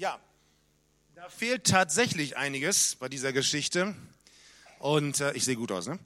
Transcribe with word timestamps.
Ja, 0.00 0.18
da 1.14 1.28
fehlt 1.28 1.64
tatsächlich 1.64 2.38
einiges 2.38 2.96
bei 2.96 3.10
dieser 3.10 3.34
Geschichte. 3.34 3.94
Und 4.78 5.20
äh, 5.20 5.34
ich 5.34 5.44
sehe 5.44 5.56
gut 5.56 5.70
aus, 5.70 5.88
ne? 5.88 5.98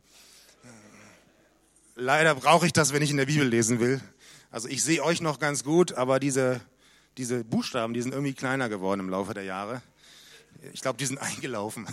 Leider 1.95 2.35
brauche 2.35 2.67
ich 2.67 2.73
das, 2.73 2.93
wenn 2.93 3.03
ich 3.03 3.13
in 3.13 3.19
der 3.19 3.27
Bibel 3.27 3.47
lesen 3.47 3.79
will. 3.79 4.01
Also 4.51 4.67
ich 4.67 4.83
sehe 4.83 5.01
euch 5.01 5.21
noch 5.21 5.39
ganz 5.39 5.63
gut, 5.63 5.93
aber 5.93 6.19
diese, 6.19 6.61
diese 7.19 7.45
Buchstaben, 7.45 7.95
die 7.95 8.03
sind 8.03 8.11
irgendwie 8.11 8.33
kleiner 8.33 8.69
geworden 8.69 8.99
im 8.99 9.11
Laufe 9.11 9.33
der 9.33 9.45
Jahre. 9.45 9.81
Ich 10.73 10.81
glaube, 10.81 10.99
die 10.99 11.07
sind 11.07 11.19
eingelaufen. 11.23 11.87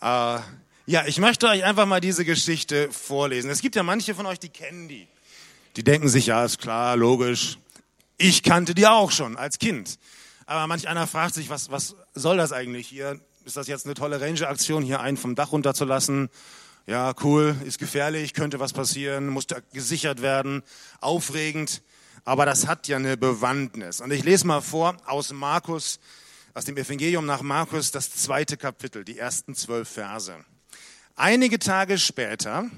äh, 0.00 0.40
ja, 0.86 1.06
ich 1.06 1.18
möchte 1.18 1.46
euch 1.46 1.62
einfach 1.62 1.86
mal 1.86 2.00
diese 2.00 2.24
Geschichte 2.24 2.90
vorlesen. 2.90 3.50
Es 3.50 3.60
gibt 3.60 3.76
ja 3.76 3.84
manche 3.84 4.16
von 4.16 4.26
euch, 4.26 4.40
die 4.40 4.48
kennen 4.48 4.88
die. 4.88 5.06
Die 5.76 5.84
denken 5.84 6.08
sich, 6.08 6.26
ja, 6.26 6.44
ist 6.44 6.58
klar, 6.58 6.96
logisch. 6.96 7.56
Ich 8.20 8.42
kannte 8.42 8.74
die 8.74 8.86
auch 8.88 9.12
schon 9.12 9.36
als 9.36 9.58
Kind. 9.58 9.98
Aber 10.46 10.66
manch 10.66 10.88
einer 10.88 11.06
fragt 11.06 11.34
sich, 11.34 11.50
was, 11.50 11.70
was 11.70 11.94
soll 12.14 12.36
das 12.36 12.52
eigentlich 12.52 12.88
hier? 12.88 13.20
Ist 13.44 13.56
das 13.56 13.68
jetzt 13.68 13.86
eine 13.86 13.94
tolle 13.94 14.20
Ranger-Aktion, 14.20 14.82
hier 14.82 15.00
einen 15.00 15.16
vom 15.16 15.36
Dach 15.36 15.52
runterzulassen? 15.52 16.28
Ja, 16.86 17.14
cool, 17.22 17.54
ist 17.64 17.78
gefährlich, 17.78 18.34
könnte 18.34 18.58
was 18.58 18.72
passieren, 18.72 19.28
muss 19.28 19.46
gesichert 19.72 20.20
werden, 20.20 20.62
aufregend. 21.00 21.82
Aber 22.24 22.44
das 22.44 22.66
hat 22.66 22.88
ja 22.88 22.96
eine 22.96 23.16
Bewandtnis. 23.16 24.00
Und 24.00 24.10
ich 24.10 24.24
lese 24.24 24.48
mal 24.48 24.62
vor 24.62 24.96
aus 25.06 25.32
Markus, 25.32 26.00
aus 26.54 26.64
dem 26.64 26.76
Evangelium 26.76 27.24
nach 27.24 27.42
Markus, 27.42 27.92
das 27.92 28.10
zweite 28.10 28.56
Kapitel, 28.56 29.04
die 29.04 29.16
ersten 29.16 29.54
zwölf 29.54 29.88
Verse. 29.88 30.34
Einige 31.14 31.60
Tage 31.60 31.98
später 31.98 32.68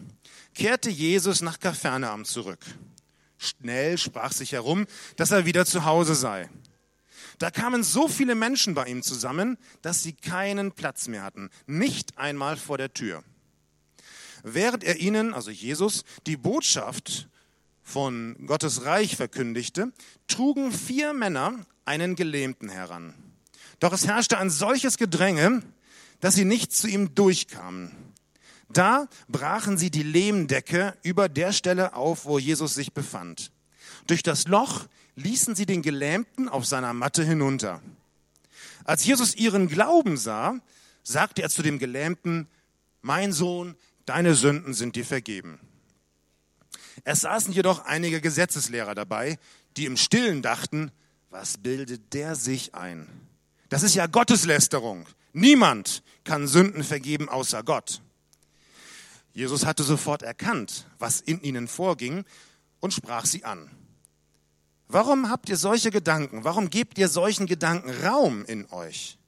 kehrte 0.54 0.90
Jesus 0.90 1.40
nach 1.40 1.58
Kapernaum 1.58 2.26
zurück. 2.26 2.60
Schnell 3.40 3.96
sprach 3.96 4.32
sich 4.32 4.52
herum, 4.52 4.86
dass 5.16 5.30
er 5.30 5.46
wieder 5.46 5.64
zu 5.64 5.86
Hause 5.86 6.14
sei. 6.14 6.50
Da 7.38 7.50
kamen 7.50 7.82
so 7.82 8.06
viele 8.06 8.34
Menschen 8.34 8.74
bei 8.74 8.86
ihm 8.86 9.02
zusammen, 9.02 9.56
dass 9.80 10.02
sie 10.02 10.12
keinen 10.12 10.72
Platz 10.72 11.08
mehr 11.08 11.22
hatten, 11.22 11.48
nicht 11.66 12.18
einmal 12.18 12.58
vor 12.58 12.76
der 12.76 12.92
Tür. 12.92 13.24
Während 14.42 14.84
er 14.84 14.96
ihnen, 14.96 15.32
also 15.32 15.50
Jesus, 15.50 16.04
die 16.26 16.36
Botschaft 16.36 17.28
von 17.82 18.36
Gottes 18.46 18.84
Reich 18.84 19.16
verkündigte, 19.16 19.90
trugen 20.28 20.70
vier 20.70 21.14
Männer 21.14 21.64
einen 21.86 22.16
Gelähmten 22.16 22.68
heran. 22.68 23.14
Doch 23.78 23.94
es 23.94 24.06
herrschte 24.06 24.36
ein 24.36 24.50
solches 24.50 24.98
Gedränge, 24.98 25.62
dass 26.20 26.34
sie 26.34 26.44
nicht 26.44 26.72
zu 26.74 26.88
ihm 26.88 27.14
durchkamen. 27.14 28.09
Da 28.72 29.08
brachen 29.28 29.78
sie 29.78 29.90
die 29.90 30.02
Lehmdecke 30.02 30.96
über 31.02 31.28
der 31.28 31.52
Stelle 31.52 31.94
auf, 31.94 32.24
wo 32.24 32.38
Jesus 32.38 32.74
sich 32.74 32.92
befand. 32.92 33.50
Durch 34.06 34.22
das 34.22 34.46
Loch 34.46 34.86
ließen 35.16 35.54
sie 35.54 35.66
den 35.66 35.82
Gelähmten 35.82 36.48
auf 36.48 36.66
seiner 36.66 36.92
Matte 36.92 37.24
hinunter. 37.24 37.82
Als 38.84 39.04
Jesus 39.04 39.34
ihren 39.34 39.68
Glauben 39.68 40.16
sah, 40.16 40.60
sagte 41.02 41.42
er 41.42 41.50
zu 41.50 41.62
dem 41.62 41.78
Gelähmten, 41.78 42.48
mein 43.02 43.32
Sohn, 43.32 43.76
deine 44.06 44.34
Sünden 44.34 44.74
sind 44.74 44.96
dir 44.96 45.04
vergeben. 45.04 45.58
Es 47.04 47.22
saßen 47.22 47.52
jedoch 47.52 47.84
einige 47.84 48.20
Gesetzeslehrer 48.20 48.94
dabei, 48.94 49.38
die 49.76 49.86
im 49.86 49.96
stillen 49.96 50.42
dachten, 50.42 50.92
was 51.30 51.58
bildet 51.58 52.12
der 52.12 52.34
sich 52.34 52.74
ein? 52.74 53.08
Das 53.68 53.82
ist 53.82 53.94
ja 53.94 54.06
Gotteslästerung. 54.06 55.06
Niemand 55.32 56.02
kann 56.24 56.48
Sünden 56.48 56.82
vergeben 56.82 57.28
außer 57.28 57.62
Gott. 57.62 58.02
Jesus 59.32 59.64
hatte 59.64 59.82
sofort 59.82 60.22
erkannt, 60.22 60.86
was 60.98 61.20
in 61.20 61.40
ihnen 61.42 61.68
vorging 61.68 62.24
und 62.80 62.92
sprach 62.92 63.26
sie 63.26 63.44
an. 63.44 63.70
Warum 64.88 65.30
habt 65.30 65.48
ihr 65.48 65.56
solche 65.56 65.90
Gedanken? 65.90 66.42
Warum 66.42 66.68
gebt 66.68 66.98
ihr 66.98 67.08
solchen 67.08 67.46
Gedanken 67.46 67.90
Raum 68.04 68.44
in 68.44 68.68
euch? 68.70 69.18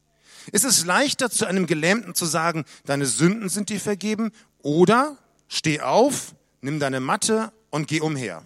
Ist 0.51 0.65
es 0.65 0.85
leichter 0.85 1.31
zu 1.31 1.47
einem 1.47 1.67
Gelähmten 1.67 2.17
zu 2.17 2.27
sagen, 2.27 2.65
deine 2.85 3.07
Sünden 3.07 3.49
sind 3.49 3.69
dir 3.69 3.79
vergeben 3.79 4.33
oder 4.59 5.19
steh 5.47 5.81
auf, 5.81 6.35
nimm 6.63 6.81
deine 6.81 6.99
Matte 6.99 7.53
und 7.71 7.87
geh 7.87 8.01
umher. 8.01 8.43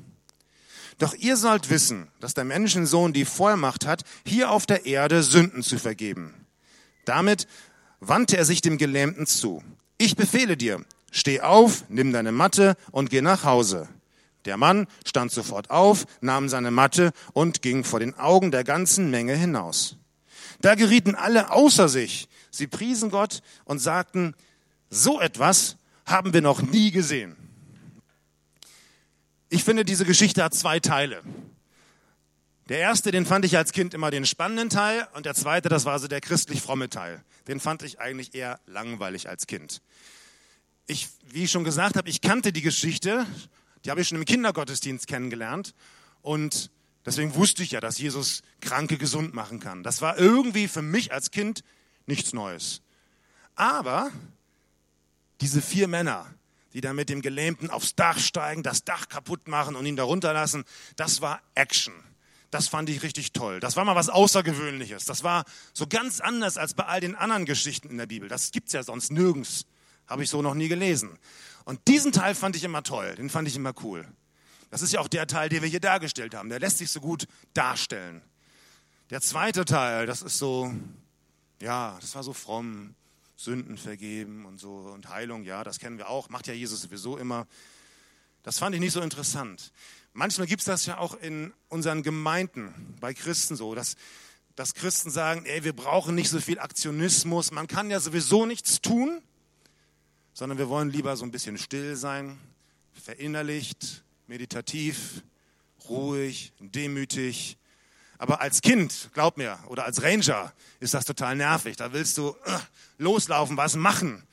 Doch 0.98 1.14
ihr 1.14 1.36
sollt 1.36 1.70
wissen, 1.70 2.08
dass 2.20 2.34
der 2.34 2.44
Menschensohn 2.44 3.12
die 3.12 3.24
Vollmacht 3.24 3.86
hat, 3.86 4.02
hier 4.26 4.50
auf 4.50 4.66
der 4.66 4.84
Erde 4.86 5.22
Sünden 5.22 5.62
zu 5.62 5.78
vergeben. 5.78 6.34
Damit 7.04 7.46
wandte 8.00 8.36
er 8.36 8.44
sich 8.44 8.60
dem 8.60 8.78
Gelähmten 8.78 9.26
zu. 9.26 9.62
Ich 9.98 10.16
befehle 10.16 10.56
dir, 10.56 10.84
steh 11.10 11.40
auf, 11.40 11.84
nimm 11.88 12.12
deine 12.12 12.32
Matte 12.32 12.76
und 12.90 13.10
geh 13.10 13.20
nach 13.20 13.44
Hause. 13.44 13.88
Der 14.44 14.56
Mann 14.56 14.86
stand 15.04 15.32
sofort 15.32 15.70
auf, 15.70 16.06
nahm 16.20 16.48
seine 16.48 16.70
Matte 16.70 17.12
und 17.32 17.62
ging 17.62 17.84
vor 17.84 18.00
den 18.00 18.14
Augen 18.14 18.50
der 18.50 18.64
ganzen 18.64 19.10
Menge 19.10 19.34
hinaus. 19.34 19.96
Da 20.60 20.74
gerieten 20.74 21.14
alle 21.14 21.50
außer 21.50 21.88
sich. 21.88 22.28
Sie 22.50 22.66
priesen 22.66 23.10
Gott 23.10 23.42
und 23.64 23.80
sagten, 23.80 24.34
so 24.88 25.20
etwas 25.20 25.76
haben 26.06 26.32
wir 26.32 26.40
noch 26.40 26.62
nie 26.62 26.92
gesehen. 26.92 27.36
Ich 29.48 29.64
finde, 29.64 29.84
diese 29.84 30.04
Geschichte 30.04 30.42
hat 30.42 30.54
zwei 30.54 30.80
Teile. 30.80 31.22
Der 32.68 32.78
erste, 32.78 33.12
den 33.12 33.26
fand 33.26 33.44
ich 33.44 33.56
als 33.56 33.72
Kind 33.72 33.94
immer 33.94 34.10
den 34.10 34.26
spannenden 34.26 34.70
Teil 34.70 35.06
und 35.14 35.26
der 35.26 35.34
zweite, 35.34 35.68
das 35.68 35.84
war 35.84 35.98
so 35.98 36.08
der 36.08 36.20
christlich 36.20 36.60
fromme 36.60 36.88
Teil. 36.88 37.22
Den 37.46 37.60
fand 37.60 37.82
ich 37.82 38.00
eigentlich 38.00 38.34
eher 38.34 38.58
langweilig 38.66 39.28
als 39.28 39.46
Kind. 39.46 39.82
Ich, 40.86 41.08
wie 41.24 41.44
ich 41.44 41.50
schon 41.50 41.64
gesagt 41.64 41.96
habe, 41.96 42.08
ich 42.08 42.20
kannte 42.20 42.52
die 42.52 42.62
Geschichte, 42.62 43.26
die 43.84 43.90
habe 43.90 44.00
ich 44.00 44.08
schon 44.08 44.18
im 44.18 44.24
Kindergottesdienst 44.24 45.06
kennengelernt 45.06 45.74
und 46.22 46.70
deswegen 47.04 47.34
wusste 47.34 47.62
ich 47.62 47.72
ja, 47.72 47.80
dass 47.80 47.98
Jesus 47.98 48.42
Kranke 48.60 48.96
gesund 48.96 49.34
machen 49.34 49.60
kann. 49.60 49.82
Das 49.82 50.00
war 50.00 50.18
irgendwie 50.18 50.68
für 50.68 50.82
mich 50.82 51.12
als 51.12 51.30
Kind 51.30 51.62
nichts 52.06 52.32
Neues. 52.32 52.82
Aber 53.54 54.10
diese 55.40 55.60
vier 55.60 55.88
Männer, 55.88 56.26
die 56.72 56.80
da 56.80 56.92
mit 56.92 57.08
dem 57.08 57.22
Gelähmten 57.22 57.70
aufs 57.70 57.94
Dach 57.94 58.18
steigen, 58.18 58.62
das 58.62 58.84
Dach 58.84 59.08
kaputt 59.08 59.48
machen 59.48 59.76
und 59.76 59.86
ihn 59.86 59.96
da 59.96 60.04
runterlassen, 60.04 60.64
das 60.96 61.20
war 61.20 61.40
Action. 61.54 61.94
Das 62.50 62.68
fand 62.68 62.88
ich 62.90 63.02
richtig 63.02 63.32
toll. 63.32 63.60
Das 63.60 63.76
war 63.76 63.84
mal 63.84 63.96
was 63.96 64.08
Außergewöhnliches. 64.08 65.04
Das 65.04 65.24
war 65.24 65.44
so 65.72 65.86
ganz 65.86 66.20
anders 66.20 66.56
als 66.56 66.74
bei 66.74 66.84
all 66.84 67.00
den 67.00 67.16
anderen 67.16 67.44
Geschichten 67.44 67.90
in 67.90 67.98
der 67.98 68.06
Bibel. 68.06 68.28
Das 68.28 68.50
gibt's 68.50 68.72
ja 68.72 68.82
sonst 68.82 69.10
nirgends. 69.10 69.66
Habe 70.06 70.22
ich 70.22 70.30
so 70.30 70.42
noch 70.42 70.54
nie 70.54 70.68
gelesen. 70.68 71.18
Und 71.64 71.80
diesen 71.88 72.12
Teil 72.12 72.34
fand 72.34 72.56
ich 72.56 72.64
immer 72.64 72.82
toll. 72.82 73.14
Den 73.16 73.30
fand 73.30 73.48
ich 73.48 73.56
immer 73.56 73.74
cool. 73.82 74.06
Das 74.70 74.82
ist 74.82 74.92
ja 74.92 75.00
auch 75.00 75.08
der 75.08 75.26
Teil, 75.26 75.48
den 75.48 75.62
wir 75.62 75.68
hier 75.68 75.80
dargestellt 75.80 76.34
haben. 76.34 76.48
Der 76.48 76.60
lässt 76.60 76.78
sich 76.78 76.90
so 76.90 77.00
gut 77.00 77.26
darstellen. 77.54 78.22
Der 79.10 79.20
zweite 79.20 79.64
Teil, 79.64 80.06
das 80.06 80.22
ist 80.22 80.38
so, 80.38 80.72
ja, 81.60 81.96
das 82.00 82.14
war 82.14 82.22
so 82.22 82.32
fromm. 82.32 82.94
Sünden 83.36 83.76
vergeben 83.76 84.46
und 84.46 84.58
so 84.58 84.70
und 84.94 85.10
Heilung, 85.10 85.44
ja, 85.44 85.62
das 85.62 85.78
kennen 85.78 85.98
wir 85.98 86.08
auch, 86.08 86.30
macht 86.30 86.46
ja 86.46 86.54
Jesus 86.54 86.80
sowieso 86.80 87.18
immer. 87.18 87.46
Das 88.42 88.58
fand 88.58 88.74
ich 88.74 88.80
nicht 88.80 88.92
so 88.92 89.00
interessant. 89.02 89.72
Manchmal 90.14 90.46
gibt 90.46 90.60
es 90.60 90.66
das 90.66 90.86
ja 90.86 90.98
auch 90.98 91.14
in 91.14 91.52
unseren 91.68 92.02
Gemeinden, 92.02 92.96
bei 93.00 93.12
Christen 93.12 93.54
so, 93.54 93.74
dass, 93.74 93.96
dass 94.54 94.72
Christen 94.72 95.10
sagen, 95.10 95.44
ey, 95.44 95.64
wir 95.64 95.74
brauchen 95.74 96.14
nicht 96.14 96.30
so 96.30 96.40
viel 96.40 96.58
Aktionismus, 96.58 97.50
man 97.50 97.66
kann 97.66 97.90
ja 97.90 98.00
sowieso 98.00 98.46
nichts 98.46 98.80
tun, 98.80 99.20
sondern 100.36 100.58
wir 100.58 100.68
wollen 100.68 100.90
lieber 100.90 101.16
so 101.16 101.24
ein 101.24 101.30
bisschen 101.30 101.56
still 101.56 101.96
sein, 101.96 102.38
verinnerlicht, 102.92 104.04
meditativ, 104.26 105.22
ruhig, 105.88 106.52
demütig, 106.60 107.56
aber 108.18 108.42
als 108.42 108.60
Kind, 108.60 109.08
glaub 109.14 109.38
mir, 109.38 109.58
oder 109.68 109.86
als 109.86 110.02
Ranger 110.02 110.52
ist 110.78 110.92
das 110.92 111.06
total 111.06 111.36
nervig. 111.36 111.78
Da 111.78 111.94
willst 111.94 112.18
du 112.18 112.28
uh, 112.28 112.34
loslaufen, 112.98 113.56
was 113.56 113.76
machen. 113.76 114.24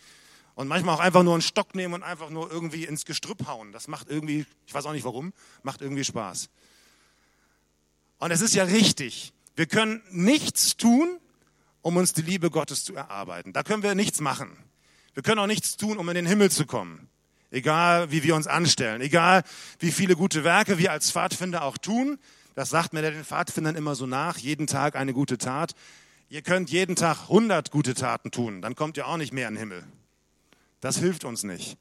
Und 0.55 0.67
manchmal 0.67 0.95
auch 0.95 0.99
einfach 0.99 1.23
nur 1.23 1.35
einen 1.35 1.41
Stock 1.41 1.73
nehmen 1.73 1.93
und 1.93 2.03
einfach 2.03 2.29
nur 2.29 2.51
irgendwie 2.51 2.83
ins 2.83 3.05
Gestrüpp 3.05 3.47
hauen. 3.47 3.71
Das 3.71 3.87
macht 3.87 4.09
irgendwie, 4.09 4.45
ich 4.67 4.73
weiß 4.73 4.85
auch 4.85 4.91
nicht 4.91 5.05
warum, 5.05 5.31
macht 5.63 5.79
irgendwie 5.79 6.03
Spaß. 6.03 6.49
Und 8.19 8.31
es 8.31 8.41
ist 8.41 8.55
ja 8.55 8.65
richtig. 8.65 9.31
Wir 9.55 9.67
können 9.67 10.01
nichts 10.11 10.75
tun, 10.75 11.17
um 11.81 11.95
uns 11.95 12.11
die 12.11 12.23
Liebe 12.23 12.51
Gottes 12.51 12.83
zu 12.83 12.93
erarbeiten. 12.93 13.53
Da 13.53 13.63
können 13.63 13.83
wir 13.83 13.95
nichts 13.95 14.19
machen. 14.19 14.57
Wir 15.13 15.23
können 15.23 15.39
auch 15.39 15.47
nichts 15.47 15.77
tun, 15.77 15.97
um 15.97 16.07
in 16.09 16.15
den 16.15 16.25
Himmel 16.25 16.51
zu 16.51 16.65
kommen. 16.65 17.09
Egal, 17.51 18.11
wie 18.11 18.23
wir 18.23 18.35
uns 18.35 18.47
anstellen. 18.47 19.01
Egal, 19.01 19.43
wie 19.79 19.91
viele 19.91 20.15
gute 20.15 20.43
Werke 20.43 20.79
wir 20.79 20.91
als 20.91 21.11
Pfadfinder 21.11 21.63
auch 21.63 21.77
tun. 21.77 22.17
Das 22.55 22.69
sagt 22.69 22.93
mir 22.93 23.01
den 23.01 23.23
Pfadfindern 23.23 23.75
immer 23.75 23.95
so 23.95 24.05
nach, 24.05 24.37
jeden 24.37 24.67
Tag 24.67 24.95
eine 24.95 25.13
gute 25.13 25.37
Tat. 25.37 25.75
Ihr 26.29 26.41
könnt 26.41 26.71
jeden 26.71 26.95
Tag 26.95 27.23
100 27.23 27.69
gute 27.69 27.93
Taten 27.93 28.31
tun, 28.31 28.61
dann 28.61 28.75
kommt 28.75 28.97
ihr 28.97 29.07
auch 29.07 29.17
nicht 29.17 29.33
mehr 29.33 29.47
in 29.47 29.53
den 29.53 29.59
Himmel. 29.59 29.83
Das 30.81 30.97
hilft 30.97 31.25
uns 31.25 31.43
nicht. 31.43 31.77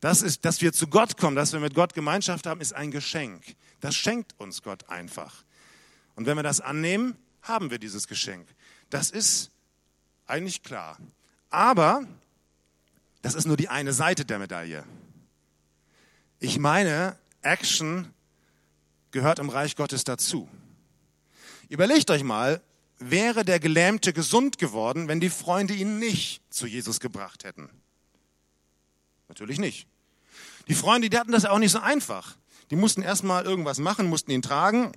Das 0.00 0.20
ist, 0.20 0.44
dass 0.44 0.60
wir 0.60 0.74
zu 0.74 0.88
Gott 0.88 1.16
kommen, 1.16 1.36
dass 1.36 1.54
wir 1.54 1.60
mit 1.60 1.74
Gott 1.74 1.94
Gemeinschaft 1.94 2.46
haben, 2.46 2.60
ist 2.60 2.74
ein 2.74 2.90
Geschenk. 2.90 3.42
Das 3.80 3.94
schenkt 3.94 4.34
uns 4.38 4.62
Gott 4.62 4.90
einfach. 4.90 5.44
Und 6.16 6.26
wenn 6.26 6.36
wir 6.36 6.42
das 6.42 6.60
annehmen, 6.60 7.16
haben 7.40 7.70
wir 7.70 7.78
dieses 7.78 8.06
Geschenk. 8.06 8.46
Das 8.90 9.10
ist 9.10 9.50
eigentlich 10.26 10.62
klar. 10.62 10.98
Aber 11.48 12.06
das 13.24 13.34
ist 13.34 13.46
nur 13.46 13.56
die 13.56 13.70
eine 13.70 13.94
Seite 13.94 14.26
der 14.26 14.38
Medaille. 14.38 14.84
Ich 16.40 16.58
meine, 16.58 17.16
Action 17.40 18.12
gehört 19.12 19.38
im 19.38 19.48
Reich 19.48 19.76
Gottes 19.76 20.04
dazu. 20.04 20.46
Überlegt 21.70 22.10
euch 22.10 22.22
mal, 22.22 22.60
wäre 22.98 23.46
der 23.46 23.60
Gelähmte 23.60 24.12
gesund 24.12 24.58
geworden, 24.58 25.08
wenn 25.08 25.20
die 25.20 25.30
Freunde 25.30 25.72
ihn 25.72 25.98
nicht 25.98 26.42
zu 26.50 26.66
Jesus 26.66 27.00
gebracht 27.00 27.44
hätten? 27.44 27.70
Natürlich 29.28 29.58
nicht. 29.58 29.88
Die 30.68 30.74
Freunde, 30.74 31.08
die 31.08 31.16
hatten 31.16 31.32
das 31.32 31.46
auch 31.46 31.58
nicht 31.58 31.72
so 31.72 31.78
einfach. 31.78 32.36
Die 32.70 32.76
mussten 32.76 33.00
erstmal 33.00 33.46
irgendwas 33.46 33.78
machen, 33.78 34.06
mussten 34.06 34.32
ihn 34.32 34.42
tragen. 34.42 34.92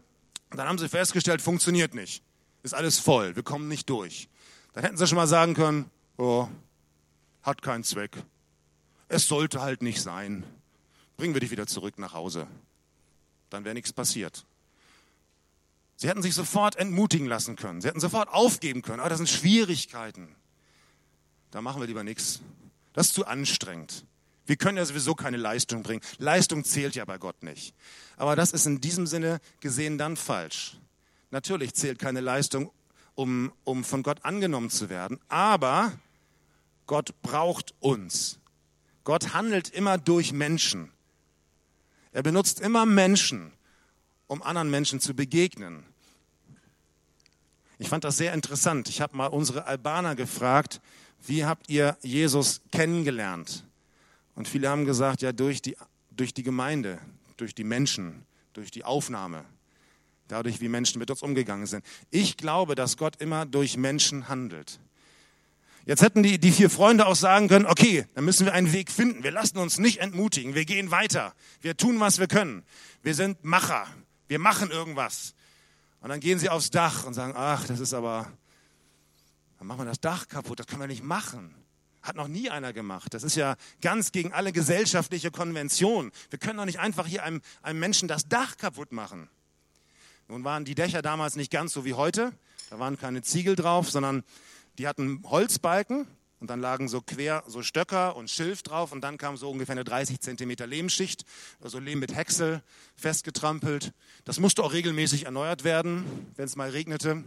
Dann 0.50 0.68
haben 0.68 0.80
sie 0.80 0.90
festgestellt, 0.90 1.42
funktioniert 1.42 1.96
nicht. 1.96 2.24
Ist 2.62 2.74
alles 2.74 3.00
voll, 3.00 3.38
wir 3.38 3.44
kommen 3.44 3.70
nicht 3.70 3.90
durch. 3.90 4.28
Dann 4.74 4.84
hätten 4.84 4.98
sie 4.98 5.08
schon 5.08 5.16
mal 5.16 5.28
sagen 5.28 5.54
können, 5.54 5.90
oh, 6.18 6.50
hat 7.48 7.62
keinen 7.62 7.84
Zweck. 7.84 8.12
Es 9.08 9.28
sollte 9.28 9.62
halt 9.62 9.82
nicht 9.82 10.02
sein. 10.02 10.44
Bringen 11.16 11.34
wir 11.34 11.42
dich 11.42 11.50
wieder 11.50 11.66
zurück 11.66 11.98
nach 11.98 12.14
Hause. 12.14 12.46
Dann 13.50 13.64
wäre 13.64 13.74
nichts 13.74 13.94
passiert. 13.94 14.46
Sie 15.96 16.10
hätten 16.10 16.22
sich 16.22 16.36
sofort 16.36 16.76
entmutigen 16.76 17.26
lassen 17.26 17.56
können. 17.56 17.82
Sie 17.82 17.88
hätten 17.88 18.02
sofort 18.02 18.30
aufgeben 18.30 18.82
können. 18.82 19.00
Aber 19.00 19.10
das 19.10 19.18
sind 19.18 19.30
Schwierigkeiten. 19.30 20.36
Da 21.50 21.62
machen 21.62 21.82
wir 21.82 21.88
lieber 21.88 22.04
nichts. 22.04 22.42
Das 22.94 23.08
ist 23.08 23.14
zu 23.14 23.26
anstrengend. 23.26 24.06
Wir 24.46 24.58
können 24.58 24.78
ja 24.78 24.86
sowieso 24.86 25.16
keine 25.16 25.38
Leistung 25.38 25.84
bringen. 25.84 26.02
Leistung 26.18 26.66
zählt 26.66 26.96
ja 26.96 27.06
bei 27.06 27.18
Gott 27.18 27.44
nicht. 27.44 27.74
Aber 28.18 28.36
das 28.36 28.52
ist 28.52 28.66
in 28.66 28.82
diesem 28.82 29.08
Sinne 29.08 29.40
gesehen 29.62 29.98
dann 29.98 30.18
falsch. 30.18 30.78
Natürlich 31.32 31.74
zählt 31.74 31.98
keine 31.98 32.20
Leistung, 32.20 32.72
um, 33.16 33.52
um 33.64 33.84
von 33.84 34.04
Gott 34.04 34.24
angenommen 34.26 34.70
zu 34.70 34.90
werden. 34.90 35.20
Aber 35.30 35.94
Gott 36.88 37.22
braucht 37.22 37.76
uns. 37.80 38.40
Gott 39.04 39.34
handelt 39.34 39.70
immer 39.70 39.98
durch 39.98 40.34
Menschen. 40.34 40.92
Er 42.12 42.24
benutzt 42.24 42.60
immer 42.60 42.86
Menschen, 42.86 43.54
um 44.28 44.42
anderen 44.42 44.70
Menschen 44.70 45.00
zu 45.00 45.14
begegnen. 45.14 45.86
Ich 47.78 47.90
fand 47.90 48.04
das 48.04 48.18
sehr 48.18 48.34
interessant. 48.34 48.90
Ich 48.90 49.02
habe 49.02 49.16
mal 49.16 49.28
unsere 49.28 49.66
Albaner 49.66 50.16
gefragt, 50.16 50.82
wie 51.26 51.46
habt 51.46 51.70
ihr 51.70 51.98
Jesus 52.02 52.62
kennengelernt? 52.72 53.66
Und 54.36 54.48
viele 54.48 54.70
haben 54.70 54.86
gesagt, 54.86 55.22
ja, 55.22 55.32
durch 55.32 55.62
die, 55.62 55.78
durch 56.12 56.34
die 56.34 56.44
Gemeinde, 56.44 57.00
durch 57.38 57.54
die 57.54 57.64
Menschen, 57.64 58.26
durch 58.54 58.72
die 58.72 58.84
Aufnahme, 58.84 59.46
dadurch, 60.28 60.60
wie 60.62 60.70
Menschen 60.70 61.00
mit 61.00 61.10
uns 61.12 61.22
umgegangen 61.22 61.68
sind. 61.68 61.86
Ich 62.10 62.38
glaube, 62.38 62.76
dass 62.76 62.98
Gott 62.98 63.22
immer 63.22 63.46
durch 63.46 63.78
Menschen 63.78 64.28
handelt. 64.28 64.80
Jetzt 65.88 66.02
hätten 66.02 66.22
die, 66.22 66.38
die 66.38 66.52
vier 66.52 66.70
Freunde 66.70 67.06
auch 67.06 67.16
sagen 67.16 67.48
können, 67.48 67.66
okay, 67.66 68.06
dann 68.14 68.26
müssen 68.26 68.46
wir 68.46 68.52
einen 68.52 68.74
Weg 68.74 68.92
finden. 68.92 69.24
Wir 69.24 69.32
lassen 69.32 69.58
uns 69.58 69.80
nicht 69.80 70.00
entmutigen. 70.00 70.54
Wir 70.54 70.66
gehen 70.66 70.92
weiter. 70.92 71.34
Wir 71.62 71.78
tun, 71.78 72.02
was 72.02 72.20
wir 72.20 72.28
können. 72.28 72.66
Wir 73.04 73.16
sind 73.16 73.46
Macher. 73.46 73.88
Wir 74.28 74.38
machen 74.38 74.70
irgendwas. 74.70 75.34
Und 76.02 76.10
dann 76.10 76.20
gehen 76.20 76.40
sie 76.40 76.50
aufs 76.50 76.72
Dach 76.72 77.06
und 77.06 77.14
sagen, 77.14 77.36
ach, 77.38 77.66
das 77.68 77.80
ist 77.80 77.94
aber, 77.94 78.30
dann 79.60 79.68
machen 79.68 79.80
wir 79.80 79.86
das 79.86 80.02
Dach 80.02 80.28
kaputt. 80.28 80.60
Das 80.60 80.68
können 80.68 80.82
wir 80.82 80.90
nicht 80.90 81.06
machen. 81.06 81.56
Hat 82.02 82.18
noch 82.18 82.28
nie 82.28 82.50
einer 82.50 82.74
gemacht. 82.74 83.14
Das 83.14 83.24
ist 83.24 83.38
ja 83.38 83.56
ganz 83.82 84.12
gegen 84.12 84.34
alle 84.34 84.52
gesellschaftliche 84.52 85.32
Konventionen. 85.32 86.12
Wir 86.30 86.38
können 86.38 86.58
doch 86.58 86.66
nicht 86.66 86.80
einfach 86.80 87.08
hier 87.08 87.24
einem, 87.24 87.42
einem 87.62 87.80
Menschen 87.80 88.10
das 88.10 88.28
Dach 88.28 88.58
kaputt 88.58 88.92
machen. 88.92 89.30
Nun 90.28 90.44
waren 90.44 90.66
die 90.66 90.76
Dächer 90.76 91.02
damals 91.02 91.38
nicht 91.38 91.50
ganz 91.50 91.72
so 91.72 91.86
wie 91.86 91.94
heute. 91.94 92.34
Da 92.70 92.78
waren 92.78 93.00
keine 93.00 93.22
Ziegel 93.22 93.56
drauf, 93.56 93.90
sondern 93.90 94.26
die 94.78 94.88
hatten 94.88 95.24
Holzbalken 95.26 96.08
und 96.40 96.50
dann 96.50 96.62
lagen 96.62 96.88
so 96.88 97.02
quer 97.02 97.44
so 97.48 97.64
Stöcker 97.64 98.16
und 98.16 98.30
Schilf 98.30 98.62
drauf 98.62 98.92
und 98.92 99.02
dann 99.02 99.18
kam 99.18 99.38
so 99.38 99.50
ungefähr 99.50 99.74
eine 99.74 99.84
30 99.84 100.20
Zentimeter 100.20 100.68
Lehmschicht, 100.68 101.26
also 101.62 101.80
Lehm 101.80 102.00
mit 102.00 102.16
Häcksel 102.16 102.62
festgetrampelt. 102.96 103.94
Das 104.26 104.40
musste 104.40 104.64
auch 104.64 104.74
regelmäßig 104.74 105.26
erneuert 105.26 105.64
werden, 105.64 106.06
wenn 106.36 106.46
es 106.46 106.56
mal 106.56 106.70
regnete. 106.70 107.24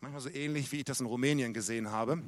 Manchmal 0.00 0.22
so 0.22 0.30
ähnlich, 0.30 0.72
wie 0.72 0.78
ich 0.78 0.84
das 0.84 1.00
in 1.00 1.06
Rumänien 1.06 1.52
gesehen 1.52 1.90
habe. 1.90 2.22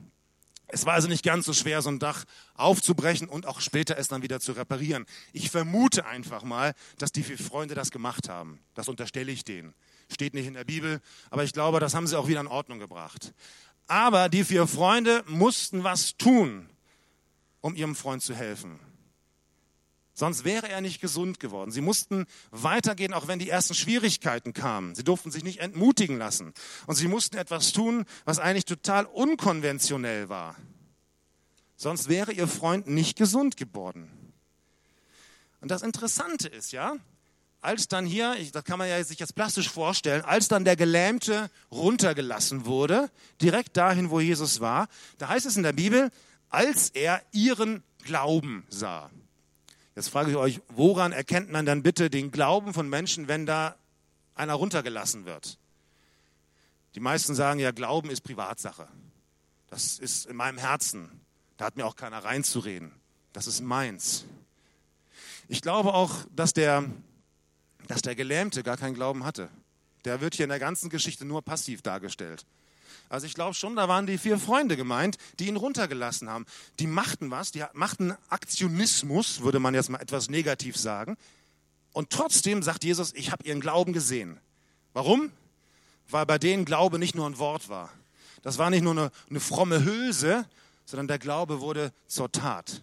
Es 0.68 0.84
war 0.84 0.94
also 0.94 1.08
nicht 1.08 1.24
ganz 1.24 1.46
so 1.46 1.52
schwer, 1.52 1.80
so 1.80 1.90
ein 1.90 2.00
Dach 2.00 2.24
aufzubrechen 2.54 3.28
und 3.28 3.46
auch 3.46 3.60
später 3.60 3.96
es 3.98 4.08
dann 4.08 4.22
wieder 4.22 4.40
zu 4.40 4.52
reparieren. 4.52 5.06
Ich 5.32 5.50
vermute 5.50 6.06
einfach 6.06 6.42
mal, 6.42 6.74
dass 6.98 7.12
die 7.12 7.22
vier 7.22 7.38
Freunde 7.38 7.74
das 7.74 7.92
gemacht 7.92 8.28
haben. 8.28 8.58
Das 8.74 8.88
unterstelle 8.88 9.30
ich 9.30 9.44
denen. 9.44 9.74
Steht 10.10 10.34
nicht 10.34 10.46
in 10.46 10.54
der 10.54 10.64
Bibel, 10.64 11.00
aber 11.30 11.44
ich 11.44 11.52
glaube, 11.52 11.78
das 11.78 11.94
haben 11.94 12.06
sie 12.06 12.18
auch 12.18 12.26
wieder 12.28 12.40
in 12.40 12.46
Ordnung 12.46 12.78
gebracht. 12.78 13.32
Aber 13.86 14.28
die 14.28 14.44
vier 14.44 14.66
Freunde 14.66 15.22
mussten 15.26 15.84
was 15.84 16.16
tun, 16.16 16.68
um 17.60 17.76
ihrem 17.76 17.94
Freund 17.94 18.22
zu 18.22 18.34
helfen. 18.34 18.80
Sonst 20.18 20.44
wäre 20.44 20.68
er 20.70 20.80
nicht 20.80 21.02
gesund 21.02 21.40
geworden. 21.40 21.70
Sie 21.70 21.82
mussten 21.82 22.24
weitergehen, 22.50 23.12
auch 23.12 23.28
wenn 23.28 23.38
die 23.38 23.50
ersten 23.50 23.74
Schwierigkeiten 23.74 24.54
kamen. 24.54 24.94
Sie 24.94 25.04
durften 25.04 25.30
sich 25.30 25.44
nicht 25.44 25.60
entmutigen 25.60 26.16
lassen. 26.16 26.54
Und 26.86 26.94
sie 26.94 27.06
mussten 27.06 27.36
etwas 27.36 27.72
tun, 27.72 28.06
was 28.24 28.38
eigentlich 28.38 28.64
total 28.64 29.04
unkonventionell 29.04 30.30
war. 30.30 30.56
Sonst 31.76 32.08
wäre 32.08 32.32
ihr 32.32 32.48
Freund 32.48 32.86
nicht 32.86 33.18
gesund 33.18 33.58
geworden. 33.58 34.10
Und 35.60 35.70
das 35.70 35.82
Interessante 35.82 36.48
ist 36.48 36.72
ja, 36.72 36.96
als 37.60 37.88
dann 37.88 38.06
hier, 38.06 38.36
das 38.52 38.64
kann 38.64 38.78
man 38.78 38.88
ja 38.88 39.02
sich 39.02 39.18
jetzt 39.18 39.34
plastisch 39.34 39.68
vorstellen, 39.68 40.22
als 40.22 40.48
dann 40.48 40.64
der 40.64 40.76
Gelähmte 40.76 41.50
runtergelassen 41.70 42.66
wurde, 42.66 43.10
direkt 43.40 43.76
dahin, 43.76 44.10
wo 44.10 44.20
Jesus 44.20 44.60
war, 44.60 44.88
da 45.18 45.28
heißt 45.28 45.46
es 45.46 45.56
in 45.56 45.62
der 45.62 45.72
Bibel, 45.72 46.10
als 46.48 46.90
er 46.90 47.22
ihren 47.32 47.82
Glauben 48.04 48.64
sah. 48.68 49.10
Jetzt 49.96 50.10
frage 50.10 50.30
ich 50.30 50.36
euch, 50.36 50.60
woran 50.68 51.12
erkennt 51.12 51.50
man 51.50 51.66
dann 51.66 51.82
bitte 51.82 52.10
den 52.10 52.30
Glauben 52.30 52.74
von 52.74 52.88
Menschen, 52.88 53.28
wenn 53.28 53.46
da 53.46 53.76
einer 54.34 54.54
runtergelassen 54.54 55.24
wird? 55.24 55.58
Die 56.94 57.00
meisten 57.00 57.34
sagen 57.34 57.60
ja, 57.60 57.72
Glauben 57.72 58.10
ist 58.10 58.22
Privatsache. 58.22 58.88
Das 59.68 59.98
ist 59.98 60.26
in 60.26 60.36
meinem 60.36 60.58
Herzen. 60.58 61.20
Da 61.56 61.66
hat 61.66 61.76
mir 61.76 61.86
auch 61.86 61.96
keiner 61.96 62.24
reinzureden. 62.24 62.92
Das 63.32 63.46
ist 63.46 63.60
meins. 63.60 64.24
Ich 65.48 65.62
glaube 65.62 65.94
auch, 65.94 66.12
dass 66.34 66.52
der, 66.52 66.84
dass 67.88 68.02
der 68.02 68.14
Gelähmte 68.14 68.62
gar 68.62 68.76
keinen 68.76 68.94
Glauben 68.94 69.24
hatte. 69.24 69.48
Der 70.04 70.20
wird 70.20 70.34
hier 70.34 70.44
in 70.44 70.50
der 70.50 70.58
ganzen 70.58 70.90
Geschichte 70.90 71.24
nur 71.24 71.42
passiv 71.42 71.82
dargestellt. 71.82 72.46
Also 73.08 73.26
ich 73.26 73.34
glaube 73.34 73.54
schon, 73.54 73.76
da 73.76 73.88
waren 73.88 74.06
die 74.06 74.18
vier 74.18 74.38
Freunde 74.38 74.76
gemeint, 74.76 75.16
die 75.38 75.46
ihn 75.46 75.56
runtergelassen 75.56 76.28
haben. 76.28 76.46
Die 76.80 76.86
machten 76.86 77.30
was, 77.30 77.52
die 77.52 77.64
machten 77.72 78.16
Aktionismus, 78.28 79.42
würde 79.42 79.60
man 79.60 79.74
jetzt 79.74 79.90
mal 79.90 80.00
etwas 80.00 80.28
negativ 80.28 80.76
sagen. 80.76 81.16
Und 81.92 82.10
trotzdem 82.10 82.62
sagt 82.62 82.84
Jesus, 82.84 83.12
ich 83.14 83.30
habe 83.30 83.44
ihren 83.44 83.60
Glauben 83.60 83.92
gesehen. 83.92 84.38
Warum? 84.92 85.30
Weil 86.08 86.26
bei 86.26 86.38
denen 86.38 86.64
Glaube 86.64 86.98
nicht 86.98 87.14
nur 87.14 87.28
ein 87.28 87.38
Wort 87.38 87.68
war. 87.68 87.92
Das 88.42 88.58
war 88.58 88.70
nicht 88.70 88.82
nur 88.82 88.92
eine, 88.92 89.10
eine 89.30 89.40
fromme 89.40 89.84
Hülse, 89.84 90.44
sondern 90.84 91.08
der 91.08 91.18
Glaube 91.18 91.60
wurde 91.60 91.92
zur 92.06 92.30
Tat. 92.30 92.82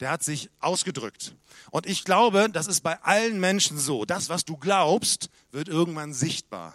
Der 0.00 0.10
hat 0.10 0.22
sich 0.22 0.50
ausgedrückt. 0.60 1.34
Und 1.70 1.86
ich 1.86 2.04
glaube, 2.04 2.48
das 2.50 2.66
ist 2.66 2.80
bei 2.82 3.00
allen 3.02 3.40
Menschen 3.40 3.78
so. 3.78 4.04
Das, 4.04 4.28
was 4.28 4.44
du 4.44 4.56
glaubst, 4.56 5.30
wird 5.52 5.68
irgendwann 5.68 6.12
sichtbar. 6.12 6.74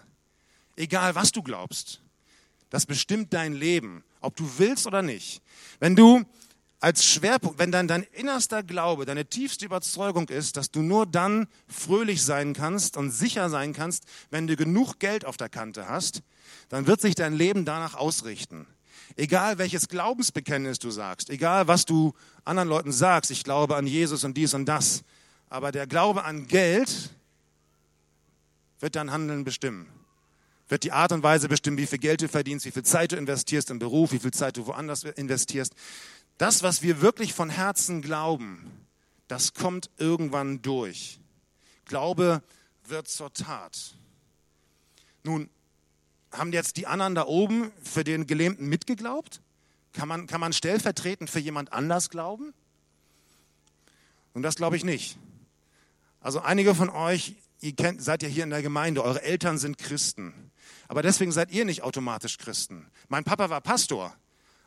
Egal, 0.75 1.15
was 1.15 1.31
du 1.31 1.43
glaubst. 1.43 2.01
Das 2.69 2.85
bestimmt 2.85 3.33
dein 3.33 3.53
Leben, 3.53 4.03
ob 4.21 4.35
du 4.35 4.49
willst 4.57 4.87
oder 4.87 5.01
nicht. 5.01 5.41
Wenn 5.79 5.95
du 5.95 6.23
als 6.79 7.05
Schwerpunkt, 7.05 7.59
wenn 7.59 7.71
dann 7.71 7.87
dein 7.87 8.03
innerster 8.13 8.63
Glaube, 8.63 9.05
deine 9.05 9.25
tiefste 9.25 9.65
Überzeugung 9.65 10.29
ist, 10.29 10.55
dass 10.55 10.71
du 10.71 10.81
nur 10.81 11.05
dann 11.05 11.47
fröhlich 11.67 12.23
sein 12.23 12.53
kannst 12.53 12.95
und 12.95 13.11
sicher 13.11 13.49
sein 13.49 13.73
kannst, 13.73 14.05
wenn 14.29 14.47
du 14.47 14.55
genug 14.55 14.99
Geld 14.99 15.25
auf 15.25 15.35
der 15.35 15.49
Kante 15.49 15.89
hast, 15.89 16.21
dann 16.69 16.87
wird 16.87 17.01
sich 17.01 17.15
dein 17.15 17.33
Leben 17.33 17.65
danach 17.65 17.95
ausrichten. 17.95 18.65
Egal 19.15 19.57
welches 19.57 19.87
Glaubensbekenntnis 19.87 20.79
du 20.79 20.91
sagst, 20.91 21.29
egal 21.29 21.67
was 21.67 21.85
du 21.85 22.13
anderen 22.45 22.69
Leuten 22.69 22.91
sagst, 22.91 23.31
ich 23.31 23.43
glaube 23.43 23.75
an 23.75 23.87
Jesus 23.87 24.23
und 24.23 24.35
dies 24.35 24.53
und 24.53 24.65
das, 24.65 25.03
aber 25.49 25.71
der 25.71 25.87
Glaube 25.87 26.23
an 26.23 26.47
Geld 26.47 27.09
wird 28.79 28.95
dein 28.95 29.11
Handeln 29.11 29.43
bestimmen 29.43 29.87
wird 30.69 30.83
die 30.83 30.91
Art 30.91 31.11
und 31.11 31.23
Weise 31.23 31.49
bestimmen, 31.49 31.77
wie 31.77 31.87
viel 31.87 31.97
Geld 31.97 32.21
du 32.21 32.29
verdienst, 32.29 32.65
wie 32.65 32.71
viel 32.71 32.83
Zeit 32.83 33.11
du 33.11 33.17
investierst 33.17 33.71
im 33.71 33.79
Beruf, 33.79 34.11
wie 34.11 34.19
viel 34.19 34.31
Zeit 34.31 34.55
du 34.55 34.67
woanders 34.67 35.03
investierst. 35.03 35.73
Das, 36.37 36.63
was 36.63 36.81
wir 36.81 37.01
wirklich 37.01 37.33
von 37.33 37.49
Herzen 37.49 38.01
glauben, 38.01 38.71
das 39.27 39.53
kommt 39.53 39.89
irgendwann 39.97 40.61
durch. 40.61 41.19
Glaube 41.85 42.41
wird 42.85 43.07
zur 43.07 43.33
Tat. 43.33 43.95
Nun, 45.23 45.49
haben 46.31 46.53
jetzt 46.53 46.77
die 46.77 46.87
anderen 46.87 47.15
da 47.15 47.25
oben 47.25 47.71
für 47.83 48.03
den 48.03 48.27
Gelähmten 48.27 48.67
mitgeglaubt? 48.67 49.41
Kann 49.93 50.07
man, 50.07 50.27
kann 50.27 50.39
man 50.39 50.53
stellvertretend 50.53 51.29
für 51.29 51.39
jemand 51.39 51.73
anders 51.73 52.09
glauben? 52.09 52.53
Und 54.33 54.43
das 54.43 54.55
glaube 54.55 54.77
ich 54.77 54.83
nicht. 54.83 55.17
Also 56.21 56.39
einige 56.41 56.75
von 56.75 56.89
euch, 56.89 57.35
ihr 57.61 57.75
kennt, 57.75 58.03
seid 58.03 58.23
ja 58.23 58.29
hier 58.29 58.43
in 58.43 58.49
der 58.49 58.61
Gemeinde, 58.61 59.03
eure 59.03 59.23
Eltern 59.23 59.57
sind 59.57 59.77
Christen. 59.77 60.51
Aber 60.87 61.01
deswegen 61.01 61.31
seid 61.31 61.51
ihr 61.51 61.65
nicht 61.65 61.83
automatisch 61.83 62.37
Christen. 62.37 62.89
Mein 63.07 63.23
Papa 63.23 63.49
war 63.49 63.61
Pastor. 63.61 64.13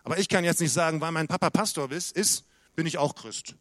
Aber 0.04 0.18
ich 0.18 0.28
kann 0.28 0.44
jetzt 0.44 0.60
nicht 0.60 0.72
sagen, 0.72 1.00
weil 1.00 1.12
mein 1.12 1.28
Papa 1.28 1.50
Pastor 1.50 1.90
ist, 1.90 2.16
ist 2.16 2.44
bin 2.74 2.86
ich 2.86 2.98
auch 2.98 3.14
Christ. 3.14 3.54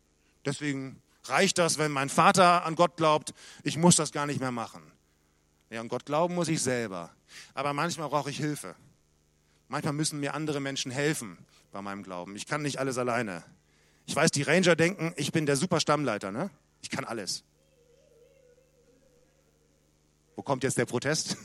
Deswegen 0.45 1.01
reicht 1.25 1.57
das, 1.57 1.77
wenn 1.77 1.91
mein 1.91 2.09
Vater 2.09 2.65
an 2.65 2.75
Gott 2.75 2.97
glaubt. 2.97 3.33
Ich 3.63 3.77
muss 3.77 3.95
das 3.95 4.11
gar 4.11 4.25
nicht 4.25 4.39
mehr 4.39 4.51
machen. 4.51 4.81
Ja, 5.71 5.79
und 5.79 5.87
Gott 5.87 6.05
glauben 6.05 6.35
muss 6.35 6.49
ich 6.49 6.61
selber. 6.61 7.09
Aber 7.53 7.71
manchmal 7.71 8.09
brauche 8.09 8.29
ich 8.29 8.37
Hilfe. 8.37 8.75
Manchmal 9.69 9.93
müssen 9.93 10.19
mir 10.19 10.33
andere 10.33 10.59
Menschen 10.59 10.91
helfen 10.91 11.37
bei 11.71 11.81
meinem 11.81 12.03
Glauben. 12.03 12.35
Ich 12.35 12.45
kann 12.45 12.61
nicht 12.61 12.77
alles 12.77 12.97
alleine. 12.97 13.41
Ich 14.05 14.13
weiß, 14.13 14.31
die 14.31 14.41
Ranger 14.41 14.75
denken, 14.75 15.13
ich 15.15 15.31
bin 15.31 15.45
der 15.45 15.55
super 15.55 15.79
Stammleiter, 15.79 16.29
ne? 16.29 16.49
Ich 16.81 16.89
kann 16.89 17.05
alles. 17.05 17.45
Wo 20.35 20.41
kommt 20.41 20.63
jetzt 20.63 20.77
der 20.77 20.85
Protest? 20.85 21.37